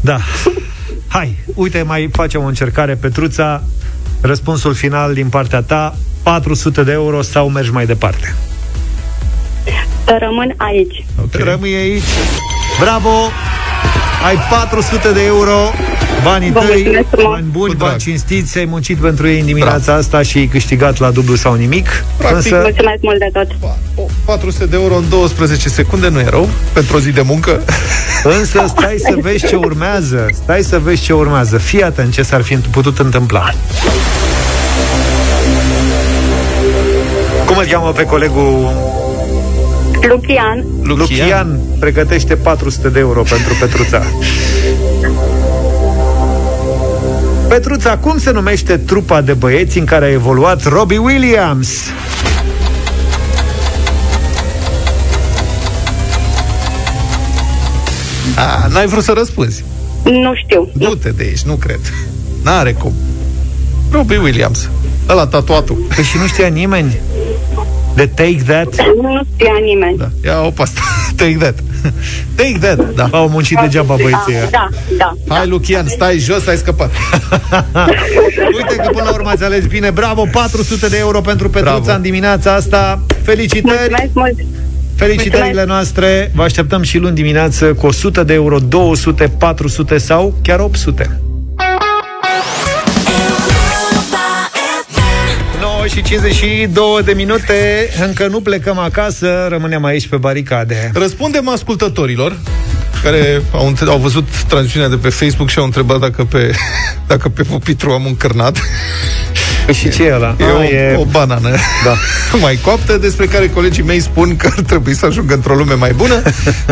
[0.02, 0.18] Da.
[1.12, 3.64] Hai, uite, mai facem o încercare, Petruța.
[4.22, 8.36] Răspunsul final din partea ta, 400 de euro sau mergi mai departe?
[10.20, 11.06] Rămân aici.
[11.24, 11.44] Okay.
[11.44, 12.04] Rămâi aici.
[12.80, 13.10] Bravo!
[14.26, 15.72] Ai 400 de euro,
[16.24, 17.32] banii Vă tăi, mulțumesc frumos.
[17.34, 21.10] bani buni, bani cinstiți, ai muncit pentru ei în dimineața asta și ai câștigat la
[21.10, 22.04] dublu sau nimic.
[22.18, 23.48] Practic, Mulțumesc mult de tot.
[24.26, 27.64] 400 de euro în 12 secunde nu e rău pentru o zi de muncă.
[28.24, 30.30] Însă stai să vezi ce urmează.
[30.44, 31.58] Stai să vezi ce urmează.
[31.58, 33.54] Fii atent ce s-ar fi putut întâmpla.
[37.46, 38.70] Cum îl cheamă pe colegul
[40.08, 40.66] Lucian.
[40.84, 40.98] Lucian?
[40.98, 44.04] Lucian pregătește 400 de euro pentru Petruța.
[47.48, 51.70] Petruța, cum se numește trupa de băieți în care a evoluat Robbie Williams?
[58.36, 59.64] A, n-ai vrut să răspunzi.
[60.04, 60.70] Nu știu.
[60.74, 61.80] Du-te de aici, nu cred.
[62.44, 62.94] N-are cum.
[63.92, 64.70] Robbie Williams.
[65.10, 65.76] Ăla tatuatul.
[65.96, 67.00] Păi și nu știa nimeni
[67.96, 68.76] de Take That?
[69.02, 69.98] Nu știa nimeni.
[69.98, 70.10] Da.
[70.26, 70.82] Ia o pasta.
[71.16, 71.56] Take that.
[72.36, 73.08] Take that, da.
[73.12, 74.48] Au muncit degeaba băieții ăia.
[74.52, 74.68] Da,
[74.98, 75.36] da.
[75.36, 76.92] Hai, Lucian, stai jos, ai scăpat.
[78.58, 79.90] Uite că până la urmă ați ales bine.
[79.90, 81.92] Bravo, 400 de euro pentru Petruța Bravo.
[81.96, 83.04] în dimineața asta.
[83.24, 83.78] Felicitări!
[83.78, 84.36] Mulțumesc mult.
[84.96, 85.68] Felicitările Mulțumesc.
[85.68, 86.32] noastre.
[86.36, 91.22] Vă așteptăm și luni dimineață cu 100 de euro, 200, 400 sau chiar 800.
[95.82, 102.38] 9 și 52 de minute Încă nu plecăm acasă Rămânem aici pe baricade Răspundem ascultătorilor
[103.04, 106.52] care au, între- au văzut transmisiunea de pe Facebook și au întrebat dacă pe,
[107.08, 108.58] dacă pe pupitru am un cărnat.
[109.66, 110.36] Păi și ce e ăla?
[110.40, 111.50] E, Ah, o, e- o banană
[111.84, 111.96] Da.
[112.42, 115.92] mai coaptă, despre care colegii mei spun că ar trebui să ajungă într-o lume mai
[115.96, 116.22] bună.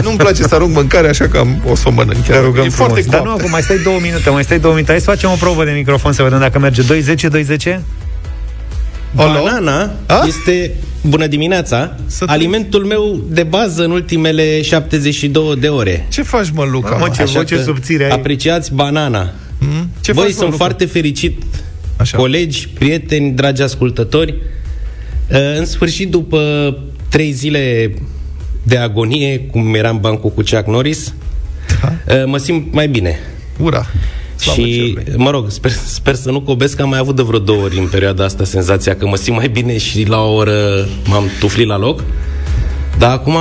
[0.04, 2.24] Nu-mi place să arunc mâncare, așa că am, o să o mănânc.
[2.26, 2.44] Te Chiar.
[2.44, 2.76] rugăm e frumos.
[2.92, 3.40] foarte Dar nu, coaptă.
[3.42, 5.72] acum mai stai două minute Mai stai două minute Hai să facem o probă de
[5.72, 7.82] microfon Să vedem dacă merge 210, 210
[9.16, 9.92] Banana
[10.28, 11.96] este, bună dimineața,
[12.26, 16.06] alimentul meu de bază în ultimele 72 de ore.
[16.10, 16.96] Ce faci, mă, Luca?
[16.96, 18.10] Mă, ce voce că subțire ai.
[18.10, 19.30] Apreciați banana.
[19.60, 19.90] Hmm?
[20.02, 20.64] Ce Voi faci, mă, sunt Luca?
[20.64, 21.42] foarte fericit,
[21.98, 22.18] Așa.
[22.18, 24.36] colegi, prieteni, dragi ascultători.
[25.32, 26.78] Uh, În sfârșit, după
[27.10, 27.94] trei zile
[28.64, 33.20] de agonie, cum era în bancul cu Chuck Norris, uh, mă simt mai bine.
[33.58, 33.86] Ura!
[34.40, 37.64] Și, mă rog, sper, sper să nu cobesc, că am mai avut de vreo două
[37.64, 41.24] ori în perioada asta senzația că mă simt mai bine și la o oră m-am
[41.40, 42.04] tuflit la loc.
[42.98, 43.36] Dar acum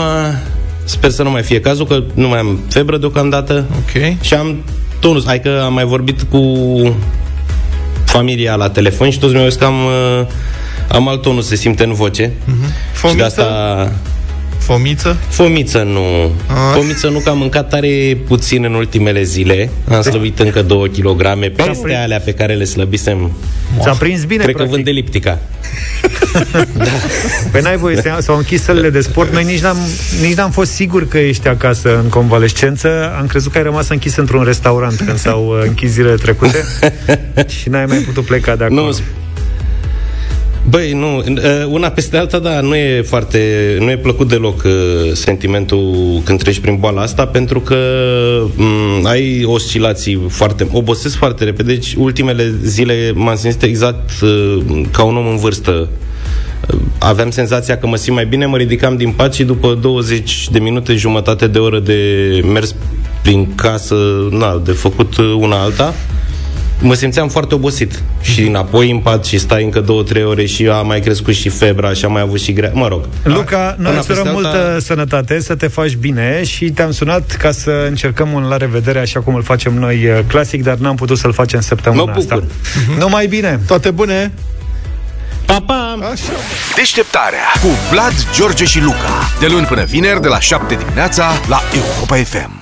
[0.84, 3.64] sper să nu mai fie cazul, că nu mai am febră deocamdată.
[3.76, 4.20] Ok.
[4.20, 4.56] Și am
[5.00, 6.42] tonus, hai că am mai vorbit cu
[8.04, 10.26] familia la telefon și toți mi-au zis că am, uh,
[10.88, 12.22] am alt tonus, se simte în voce.
[12.22, 13.24] Și de Fomiță?
[13.24, 13.92] asta...
[14.68, 15.16] Fomiță?
[15.28, 16.30] Fomiță nu.
[16.46, 16.56] Ah.
[16.74, 19.70] Fomiță nu, că am mâncat tare puțin în ultimele zile.
[19.90, 21.22] Am slăbit încă 2 kg
[21.56, 23.30] peste alea pe care le slăbisem.
[23.80, 24.74] Ți-a prins bine, Cred că practic.
[24.74, 25.38] vând eliptica.
[27.52, 29.76] Păi n-ai voie să s-au închis sălile de sport Noi nici n-am,
[30.22, 34.16] nici n-am fost sigur că ești acasă în convalescență Am crezut că ai rămas închis
[34.16, 36.64] într-un restaurant Când s-au uh, închis zilele trecute
[37.60, 38.98] Și n-ai mai putut pleca de acolo Nu,
[40.70, 41.24] Băi, nu, uh,
[41.68, 43.38] una peste alta, da, nu e foarte,
[43.80, 44.72] nu e plăcut deloc uh,
[45.12, 45.94] sentimentul
[46.24, 47.76] când treci prin boala asta, pentru că
[48.54, 54.58] m- ai oscilații foarte, obosesc foarte repede, deci ultimele zile m-am simțit exact uh,
[54.90, 55.70] ca un om în vârstă.
[56.70, 60.48] Uh, Aveam senzația că mă simt mai bine, mă ridicam din pat și după 20
[60.50, 61.94] de minute, jumătate de oră de
[62.52, 62.74] mers
[63.22, 63.94] prin casă,
[64.30, 65.94] na, de făcut uh, una alta,
[66.80, 70.68] mă simțeam foarte obosit și înapoi în pat și stai încă două, trei ore și
[70.68, 73.04] a mai crescut și febra și am mai avut și grea, mă rog.
[73.22, 76.90] Luca, noi Una îți urăm peste alta- multă sănătate, să te faci bine și te-am
[76.92, 80.74] sunat ca să încercăm un la revedere așa cum îl facem noi uh, clasic, dar
[80.76, 82.32] n-am putut să-l facem săptămâna Mă bucur.
[82.32, 82.44] asta.
[82.98, 83.60] Numai bine!
[83.66, 84.32] Toate bune!
[85.46, 85.98] Pa, pa!
[86.12, 86.22] Așa.
[86.76, 89.30] Deșteptarea cu Vlad, George și Luca.
[89.40, 92.57] De luni până vineri, de la 7 dimineața, la Europa FM.